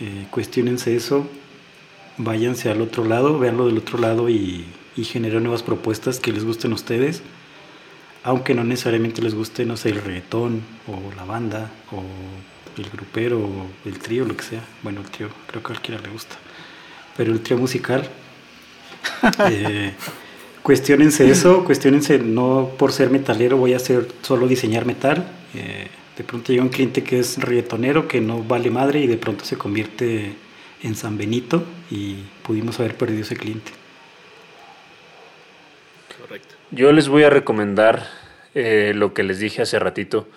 [0.00, 1.26] eh, cuestionense eso,
[2.16, 4.64] váyanse al otro lado, véanlo del otro lado y,
[4.96, 7.22] y generen nuevas propuestas que les gusten a ustedes,
[8.28, 12.02] aunque no necesariamente les guste, no sé, el reggaetón o la banda o
[12.78, 14.62] el grupero o el trío, lo que sea.
[14.82, 16.36] Bueno, el trío creo que a cualquiera le gusta,
[17.16, 18.06] pero el trío musical,
[19.50, 19.94] eh,
[20.62, 25.26] cuestionense eso, cuestionense no por ser metalero voy a hacer solo diseñar metal.
[25.54, 29.16] eh, de pronto llega un cliente que es reggaetonero, que no vale madre y de
[29.16, 30.34] pronto se convierte
[30.82, 33.77] en San Benito y pudimos haber perdido ese cliente.
[36.70, 38.06] Yo les voy a recomendar
[38.54, 40.28] eh, lo que les dije hace ratito,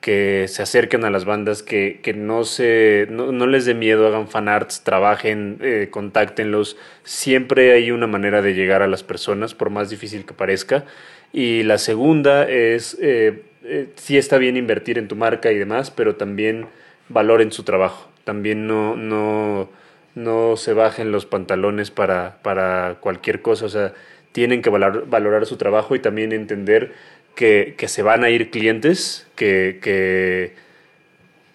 [0.00, 4.06] que se acerquen a las bandas, que, que no, se, no, no les dé miedo,
[4.06, 6.76] hagan fanarts, trabajen, eh, contáctenlos.
[7.02, 10.84] Siempre hay una manera de llegar a las personas, por más difícil que parezca.
[11.32, 15.90] Y la segunda es, eh, eh, sí está bien invertir en tu marca y demás,
[15.90, 16.66] pero también
[17.08, 18.08] valoren su trabajo.
[18.24, 19.68] También no, no,
[20.14, 23.66] no se bajen los pantalones para, para cualquier cosa.
[23.66, 23.94] O sea,
[24.32, 26.92] tienen que valor- valorar su trabajo y también entender
[27.34, 30.54] que, que se van a ir clientes, que, que,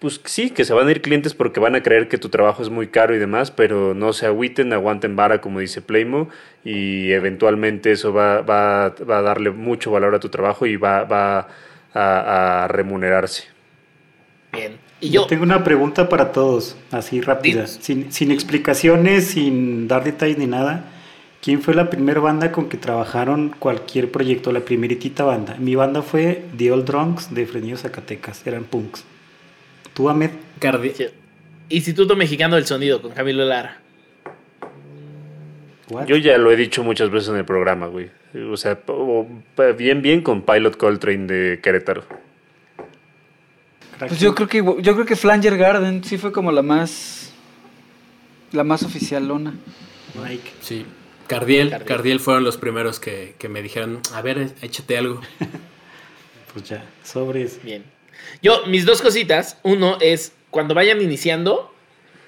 [0.00, 2.62] pues sí, que se van a ir clientes porque van a creer que tu trabajo
[2.62, 6.28] es muy caro y demás, pero no se agüiten, aguanten vara, como dice Playmo,
[6.64, 11.04] y eventualmente eso va, va, va a darle mucho valor a tu trabajo y va,
[11.04, 11.48] va
[11.94, 13.44] a, a remunerarse.
[14.52, 14.78] Bien.
[15.00, 20.04] Y Yo yo, tengo una pregunta para todos, así rápida, sin, sin explicaciones, sin dar
[20.04, 20.84] detalles ni nada.
[21.44, 25.56] ¿Quién fue la primera banda con que trabajaron cualquier proyecto, la primeritita banda?
[25.58, 29.04] Mi banda fue The Old Drunks de Frenillo Zacatecas, eran punks.
[29.92, 30.30] ¿Tú, Ahmed?
[30.58, 31.10] Cardi-
[31.68, 33.78] Instituto Mexicano del Sonido con Camilo Lara.
[35.90, 36.06] What?
[36.06, 38.08] Yo ya lo he dicho muchas veces en el programa, güey.
[38.50, 38.78] O sea,
[39.76, 42.04] bien, bien con Pilot Coltrane de Querétaro.
[43.98, 47.34] Pues yo creo que yo creo que Flanger Garden sí fue como la más
[48.52, 49.52] la más oficialona.
[50.14, 50.50] Mike.
[50.62, 50.86] Sí.
[51.26, 51.88] Cardiel, Cardiel.
[51.88, 55.20] Cardiel, fueron los primeros que, que me dijeron, a ver, échate algo.
[56.54, 57.58] Pues ya, sobres.
[57.64, 57.82] Bien.
[58.40, 59.58] Yo, mis dos cositas.
[59.64, 61.74] Uno es, cuando vayan iniciando,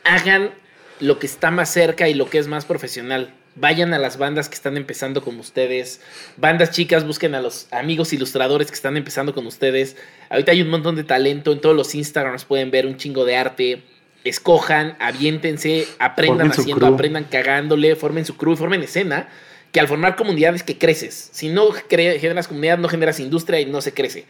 [0.02, 0.50] hagan
[0.98, 3.32] lo que está más cerca y lo que es más profesional.
[3.54, 6.00] Vayan a las bandas que están empezando con ustedes.
[6.36, 9.96] Bandas chicas, busquen a los amigos ilustradores que están empezando con ustedes.
[10.28, 11.52] Ahorita hay un montón de talento.
[11.52, 13.82] En todos los Instagrams pueden ver un chingo de arte.
[14.28, 19.28] Escojan, aviéntense, aprendan Formen haciendo, aprendan cagándole, formen su crew formen escena.
[19.72, 21.28] Que al formar comunidades que creces.
[21.32, 24.24] Si no cre- generas comunidad, no generas industria y no se crece.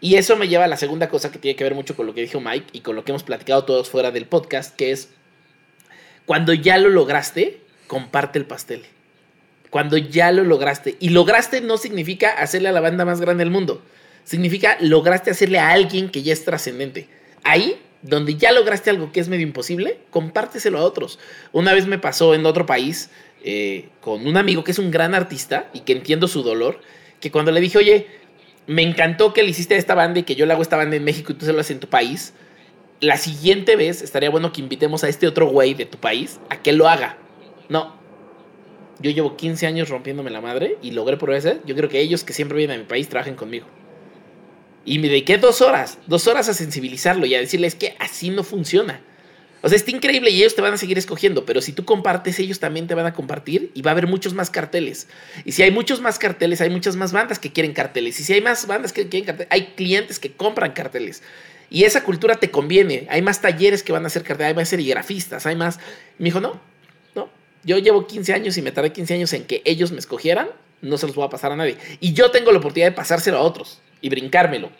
[0.00, 2.14] Y eso me lleva a la segunda cosa que tiene que ver mucho con lo
[2.14, 5.08] que dijo Mike y con lo que hemos platicado todos fuera del podcast, que es
[6.24, 8.84] cuando ya lo lograste, comparte el pastel.
[9.70, 10.96] Cuando ya lo lograste.
[11.00, 13.82] Y lograste no significa hacerle a la banda más grande del mundo.
[14.24, 17.08] Significa lograste hacerle a alguien que ya es trascendente.
[17.42, 21.18] Ahí, donde ya lograste algo que es medio imposible, compárteselo a otros.
[21.52, 23.10] Una vez me pasó en otro país
[23.44, 26.80] eh, con un amigo que es un gran artista y que entiendo su dolor,
[27.20, 28.06] que cuando le dije, oye,
[28.66, 31.04] me encantó que le hiciste esta banda y que yo le hago esta banda en
[31.04, 32.34] México y tú se lo haces en tu país.
[33.00, 36.62] La siguiente vez estaría bueno que invitemos a este otro güey de tu país a
[36.62, 37.18] que lo haga.
[37.68, 37.96] No.
[39.00, 41.54] Yo llevo 15 años rompiéndome la madre y logré por eso.
[41.64, 43.66] Yo creo que ellos que siempre vienen a mi país trabajen conmigo.
[44.84, 48.42] Y me dediqué dos horas, dos horas a sensibilizarlo y a decirles que así no
[48.42, 49.00] funciona.
[49.64, 52.40] O sea, está increíble y ellos te van a seguir escogiendo, pero si tú compartes,
[52.40, 55.06] ellos también te van a compartir y va a haber muchos más carteles.
[55.44, 58.18] Y si hay muchos más carteles, hay muchas más bandas que quieren carteles.
[58.18, 61.22] Y si hay más bandas que quieren carteles, hay clientes que compran carteles.
[61.70, 63.06] Y esa cultura te conviene.
[63.08, 65.78] Hay más talleres que van a hacer carteles, hay más serigrafistas, hay más.
[66.18, 66.60] Me dijo, no,
[67.14, 67.30] no.
[67.62, 70.48] Yo llevo 15 años y me tardé 15 años en que ellos me escogieran,
[70.80, 71.76] no se los voy a pasar a nadie.
[72.00, 74.70] Y yo tengo la oportunidad de pasárselo a otros y brincármelo.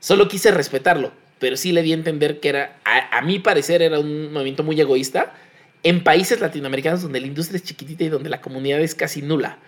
[0.00, 4.00] Solo quise respetarlo, pero sí le di a entender que era, a, mi parecer, era
[4.00, 5.34] un movimiento muy egoísta
[5.82, 9.58] en países latinoamericanos donde la industria es chiquitita y donde la comunidad es casi nula.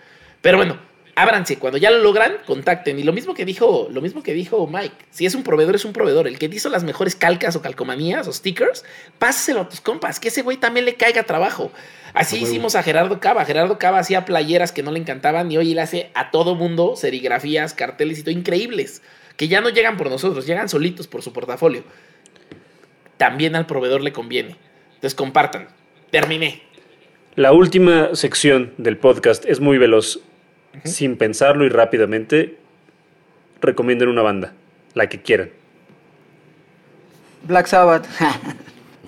[0.41, 0.79] Pero bueno,
[1.17, 2.99] ábranse, cuando ya lo logran, contacten.
[2.99, 5.83] Y lo mismo que dijo, lo mismo que dijo Mike, si es un proveedor, es
[5.83, 6.27] un proveedor.
[6.27, 8.85] El que te hizo las mejores calcas o calcomanías o stickers,
[9.17, 11.71] pásaselo a tus compas, que ese güey también le caiga trabajo.
[12.13, 13.45] Así hicimos a Gerardo Cava.
[13.45, 16.95] Gerardo Cava hacía playeras que no le encantaban y hoy él hace a todo mundo
[16.95, 19.01] serigrafías, carteles y todo increíbles,
[19.37, 21.83] que ya no llegan por nosotros, llegan solitos por su portafolio.
[23.17, 24.55] También al proveedor le conviene.
[24.93, 25.69] Entonces compartan.
[26.11, 26.61] Terminé.
[27.33, 30.19] La última sección del podcast es muy veloz.
[30.83, 32.57] Sin pensarlo y rápidamente,
[33.61, 34.53] recomienden una banda,
[34.93, 35.49] la que quieran.
[37.43, 38.05] Black Sabbath.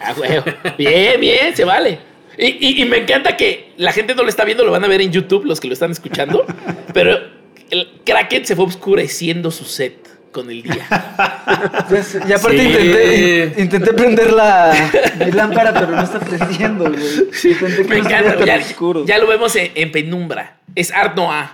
[0.02, 0.46] Ah, huevo.
[0.78, 2.00] Bien, bien, se vale.
[2.38, 4.88] Y, y- y me encanta que la gente no lo está viendo, lo van a
[4.88, 6.46] ver en YouTube, los que lo están escuchando.
[6.94, 7.18] Pero
[7.70, 9.98] el Kraken se fue oscureciendo su set
[10.32, 10.88] con el día.
[12.28, 12.66] y aparte Sí.
[12.68, 14.90] intenté, in- intenté prender la
[15.26, 17.04] mi lámpara, pero no está prendiendo, güey.
[17.44, 18.46] Intenté que Me no encanta.
[18.46, 19.06] Ya, oscuro.
[19.06, 20.60] ya lo vemos en, en penumbra.
[20.76, 21.46] Es Art Noir.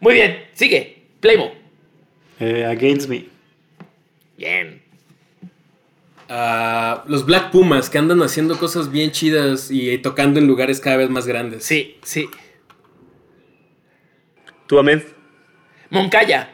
[0.00, 1.02] Muy bien, sigue.
[1.20, 1.52] Playmo.
[2.40, 3.26] Eh, against Me.
[4.36, 4.80] Bien.
[6.28, 10.96] Ah, los Black Pumas que andan haciendo cosas bien chidas y tocando en lugares cada
[10.98, 11.64] vez más grandes.
[11.64, 12.28] Sí, sí.
[14.66, 15.02] ¿Tú, Ahmed?
[15.90, 16.50] Moncaya.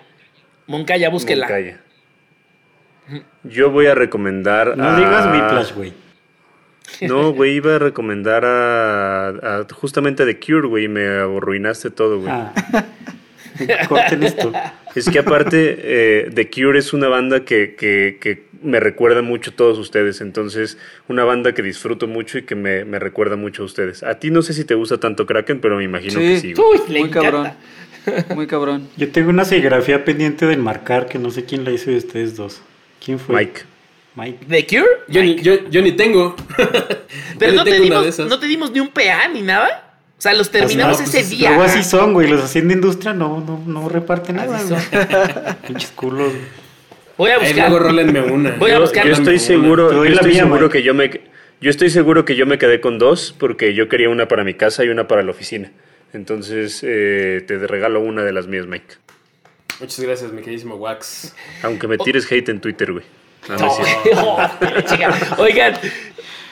[0.67, 1.47] Moncaya, búsquela.
[1.47, 1.81] Moncaya.
[3.43, 5.93] Yo voy a recomendar No a- digas Whiplash, güey.
[7.03, 12.31] No, güey, iba a recomendar a, a- justamente The Cure, güey, me arruinaste todo, güey.
[12.33, 12.53] Ah.
[13.89, 14.53] Corten esto.
[14.95, 19.51] Es que aparte, eh, The Cure es una banda que, que- que me recuerda mucho
[19.51, 20.21] a todos ustedes.
[20.21, 24.03] Entonces, una banda que disfruto mucho y que me, me recuerda mucho a ustedes.
[24.03, 26.55] A ti no sé si te gusta tanto Kraken, pero me imagino que sí.
[26.57, 27.51] Uy, le Muy cabrón.
[28.35, 28.89] Muy cabrón.
[28.97, 32.37] Yo tengo una serigrafía pendiente de enmarcar que no sé quién la hizo de ustedes
[32.37, 32.61] dos.
[33.05, 33.37] ¿Quién fue?
[33.37, 33.61] Mike.
[34.17, 34.47] Mike.
[34.49, 34.91] ¿The Cure?
[35.09, 36.37] Yo, ni, yo, yo ni tengo.
[37.39, 38.29] Pero Yo no ni te, tengo dimos, esas.
[38.29, 39.95] no te dimos ni un PA ni nada.
[40.17, 41.49] O sea, los terminamos Así- ese pues, día.
[41.51, 42.29] Luego así son, güey.
[42.29, 45.57] Los haciendo industria no, no, no reparten nada.
[45.67, 46.33] Pinches culos.
[47.19, 47.71] Voy a Ahí buscar.
[47.71, 48.53] luego rólenme una.
[48.53, 49.07] Voy a Yo, buscar.
[49.07, 51.11] yo estoy seguro, Te yo estoy mía, seguro que yo me
[51.61, 54.55] yo estoy seguro que yo me quedé con dos porque yo quería una para mi
[54.55, 55.71] casa y una para la oficina.
[56.15, 58.95] Entonces eh, te regalo una de las mías, Mike.
[59.81, 61.35] Muchas gracias, mi queridísimo Wax.
[61.63, 63.05] Aunque me tires hate en Twitter, güey.
[63.49, 64.41] No, no oh,
[64.87, 65.37] chica.
[65.39, 65.75] Oigan,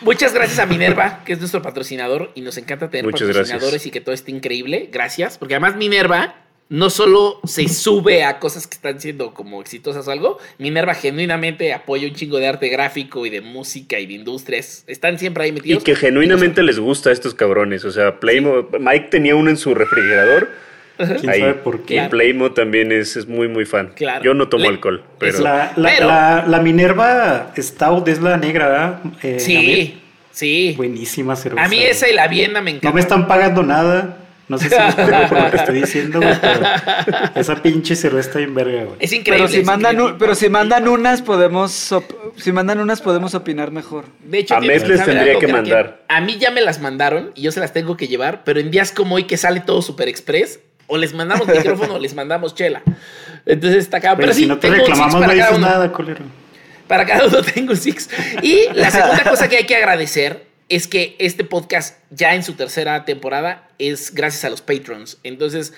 [0.01, 3.87] muchas gracias a Minerva, que es nuestro patrocinador, y nos encanta tener Muchas patrocinadores gracias.
[3.87, 4.89] y que todo esté increíble.
[4.93, 6.35] Gracias, porque además Minerva
[6.73, 11.73] no solo se sube a cosas que están siendo como exitosas o algo, Minerva genuinamente
[11.75, 14.83] apoya un chingo de arte gráfico y de música y de industrias.
[14.87, 15.85] Están siempre ahí Y metidos.
[15.85, 17.85] que genuinamente les gusta a estos cabrones.
[17.85, 20.49] O sea, Playmo, Mike tenía uno en su refrigerador.
[20.97, 21.41] ¿Quién Ahí.
[21.41, 21.97] sabe por qué?
[21.97, 23.93] Y Playmo también es, es muy, muy fan.
[23.97, 24.23] Claro.
[24.25, 25.41] Yo no tomo Le- alcohol, pero...
[25.41, 29.01] La, la, Pero- la, la Minerva Stout es la negra, ¿verdad?
[29.23, 30.01] Eh, Sí,
[30.31, 30.75] sí.
[30.77, 31.65] Buenísima cerveza.
[31.65, 32.89] A mí esa y la Viena me encanta.
[32.89, 34.19] No me están pagando nada.
[34.49, 34.93] No sé si me
[35.29, 36.61] por lo que estoy diciendo, güey, pero
[37.37, 38.97] esa pinche cerveza está en verga, güey.
[38.99, 39.47] Es increíble.
[39.47, 40.13] Pero si mandan, increíble.
[40.15, 44.05] un- pero si mandan unas podemos op- si mandan unas podemos opinar mejor.
[44.25, 46.03] De hecho, A Mes les tendría algo, que mandar.
[46.09, 48.71] A mí ya me las mandaron y yo se las tengo que llevar, pero en
[48.71, 52.55] días como hoy que sale todo super express, o les mandamos micrófono o les mandamos
[52.55, 52.83] chela.
[53.47, 54.11] Entonces está acá.
[54.17, 55.67] Pero, Pero sí, si no te tengo un six reclamamos, no para cada dices uno.
[55.69, 56.25] nada, culero.
[56.89, 58.11] Para cada uno tengo un six.
[58.43, 62.55] Y la segunda cosa que hay que agradecer es que este podcast, ya en su
[62.55, 65.19] tercera temporada, es gracias a los patrons.
[65.23, 65.73] Entonces,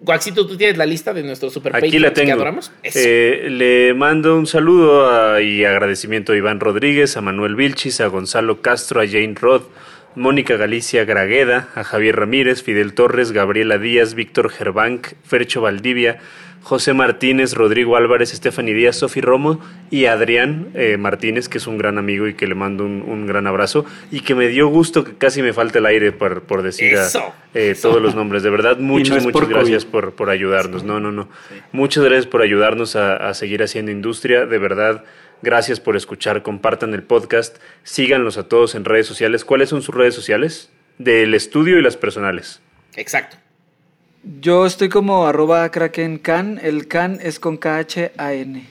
[0.00, 2.32] Guaxito, ¿tú tienes la lista de nuestros super Aquí la patrons que tengo.
[2.34, 2.72] adoramos?
[2.82, 8.06] Eh, le mando un saludo a- y agradecimiento a Iván Rodríguez, a Manuel Vilchis, a
[8.06, 9.68] Gonzalo Castro, a Jane Roth,
[10.16, 16.18] Mónica Galicia Gragueda, a Javier Ramírez, Fidel Torres, Gabriela Díaz, Víctor Gerbank, Fercho Valdivia,
[16.64, 19.60] José Martínez, Rodrigo Álvarez, Stephanie Díaz, Sofi Romo
[19.90, 23.26] y Adrián eh, Martínez, que es un gran amigo y que le mando un, un
[23.26, 26.62] gran abrazo y que me dio gusto que casi me falta el aire por, por
[26.62, 27.04] decir a-
[27.54, 27.88] eh, eso.
[27.90, 28.42] todos los nombres.
[28.42, 30.82] De verdad, muchas, muchas por gracias por, por ayudarnos.
[30.84, 31.28] No, no, no.
[31.72, 34.46] Muchas gracias por ayudarnos a, a seguir haciendo industria.
[34.46, 35.04] De verdad,
[35.42, 36.42] gracias por escuchar.
[36.42, 37.58] Compartan el podcast.
[37.82, 39.44] Síganlos a todos en redes sociales.
[39.44, 40.70] ¿Cuáles son sus redes sociales?
[40.96, 42.62] Del estudio y las personales.
[42.96, 43.36] Exacto.
[44.40, 48.66] Yo estoy como arroba kraken can, el can es con K-H-A-N.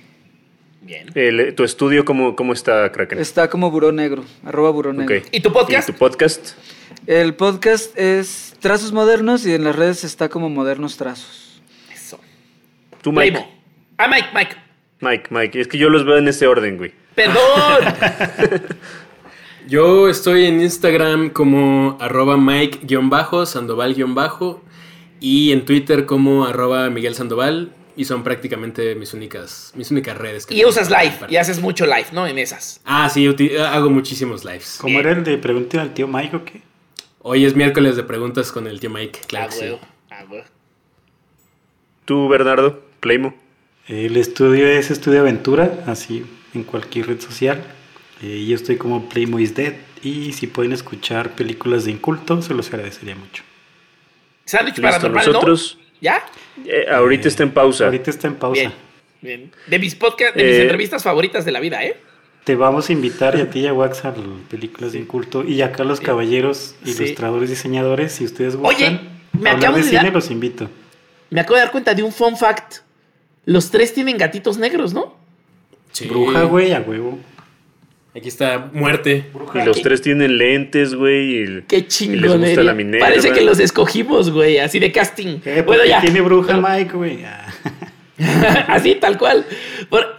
[0.82, 1.12] Bien.
[1.16, 3.20] El- ¿Tu estudio cómo, cómo está, Kraken?
[3.20, 5.22] Está como buró negro, arroba buró negro.
[5.32, 5.88] ¿Y tu podcast?
[5.88, 6.52] ¿Y tu podcast?
[7.08, 11.62] El podcast es Trazos Modernos y en las redes está como Modernos Trazos.
[11.94, 12.20] Eso.
[13.02, 13.46] ¿Tú, Mike?
[13.98, 14.56] Ah, Mike, Mike.
[15.02, 15.62] Mike, Mike.
[15.62, 16.94] Es que yo los veo en este orden, güey.
[17.16, 17.38] Perdón.
[19.66, 23.96] Yo estoy en Instagram como arroba Mike-Sandoval-
[25.24, 30.46] y en Twitter como arroba Miguel Sandoval y son prácticamente mis únicas, mis únicas redes.
[30.46, 31.14] que y usas live.
[31.30, 32.28] Y haces mucho live, ¿no?
[32.28, 32.82] En esas.
[32.84, 33.26] Ah, sí,
[33.58, 34.80] hago muchísimos lives.
[34.82, 36.62] ¿Cómo era el de preguntar al tío Mike o qué?
[37.22, 39.64] Hoy es miércoles de preguntas con el tío Mike, claro ah, que sí.
[39.64, 39.80] huevo.
[40.10, 40.44] Ah, huevo.
[42.04, 42.84] ¿Tú, Bernardo?
[43.00, 43.34] Playmo.
[43.88, 47.64] El estudio es Estudio Aventura, así en cualquier red social.
[48.22, 49.76] Eh, yo estoy como Playmo is Dead.
[50.02, 53.44] Y si pueden escuchar películas de inculto, se los agradecería mucho.
[54.46, 55.78] Sándwich paranormal, nosotros...
[55.80, 55.84] ¿no?
[56.02, 56.24] ¿Ya?
[56.66, 57.86] eh, ahorita está en pausa.
[57.86, 58.60] Ahorita está en pausa.
[58.62, 58.74] Bien.
[59.22, 59.52] Bien.
[59.68, 61.96] De mis podcast, de mis Eh, entrevistas favoritas de la vida, ¿eh?
[62.44, 64.18] Te vamos a invitar y a ti y a Wax a las
[64.50, 65.46] películas de inculto.
[65.46, 66.92] Y acá a los caballeros, Sí.
[66.92, 69.00] ilustradores, diseñadores, si ustedes Oye, gustan
[69.32, 70.70] me hablar acabo de de cine, dar- los invito.
[71.30, 72.80] Me acabo de dar cuenta de un fun fact.
[73.46, 75.16] Los tres tienen gatitos negros, ¿no?
[75.94, 76.06] Sí.
[76.10, 77.18] Bruja, güey, a huevo.
[78.16, 79.26] Aquí está muerte.
[79.56, 81.64] Y los tres tienen lentes, güey.
[81.68, 82.38] Qué Y les chingonería.
[82.38, 83.08] gusta la Minerva.
[83.08, 85.40] Parece que los escogimos, güey, así de casting.
[85.46, 86.00] Eh, bueno, ya.
[86.00, 87.20] tiene bruja Mike, güey.
[88.68, 89.44] Así, tal cual.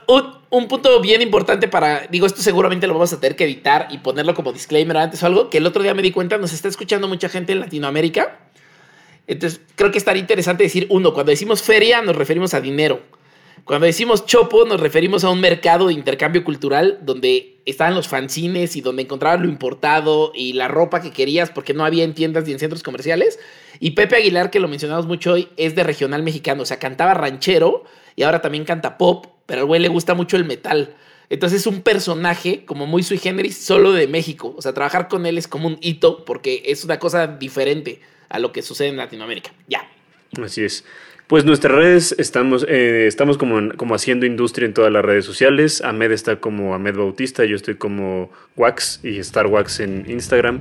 [0.08, 2.06] Un, un punto bien importante para.
[2.08, 5.26] Digo, esto seguramente lo vamos a tener que editar y ponerlo como disclaimer antes o
[5.26, 5.48] algo.
[5.48, 8.40] Que el otro día me di cuenta, nos está escuchando mucha gente en Latinoamérica.
[9.28, 13.00] Entonces, creo que estaría interesante decir: uno, cuando decimos feria, nos referimos a dinero.
[13.64, 18.76] Cuando decimos chopo, nos referimos a un mercado de intercambio cultural donde estaban los fanzines
[18.76, 22.44] y donde encontrabas lo importado y la ropa que querías porque no había en tiendas
[22.44, 23.38] ni en centros comerciales.
[23.80, 26.62] Y Pepe Aguilar, que lo mencionamos mucho hoy, es de regional mexicano.
[26.62, 27.84] O sea, cantaba ranchero
[28.16, 30.94] y ahora también canta pop, pero al güey le gusta mucho el metal.
[31.30, 34.54] Entonces es un personaje como muy sui generis solo de México.
[34.58, 38.38] O sea, trabajar con él es como un hito porque es una cosa diferente a
[38.38, 39.52] lo que sucede en Latinoamérica.
[39.68, 39.88] Ya.
[40.42, 40.84] Así es.
[41.26, 45.80] Pues nuestras redes estamos, eh, estamos como, como haciendo industria en todas las redes sociales.
[45.80, 50.60] Ahmed está como Ahmed Bautista, yo estoy como Wax y Star Wax en Instagram.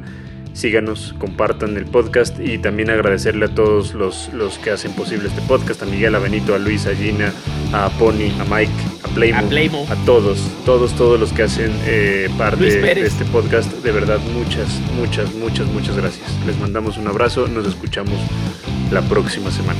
[0.54, 5.42] Síganos, compartan el podcast y también agradecerle a todos los, los que hacen posible este
[5.42, 7.34] podcast, a Miguel, a Benito, a Luis, a Gina,
[7.74, 8.72] a Pony, a Mike,
[9.04, 9.88] a Playmo, A Playmo.
[9.90, 13.72] a todos, todos, todos los que hacen eh, parte de este podcast.
[13.84, 16.30] De verdad, muchas, muchas, muchas, muchas gracias.
[16.46, 18.16] Les mandamos un abrazo, nos escuchamos
[18.92, 19.80] la próxima semana.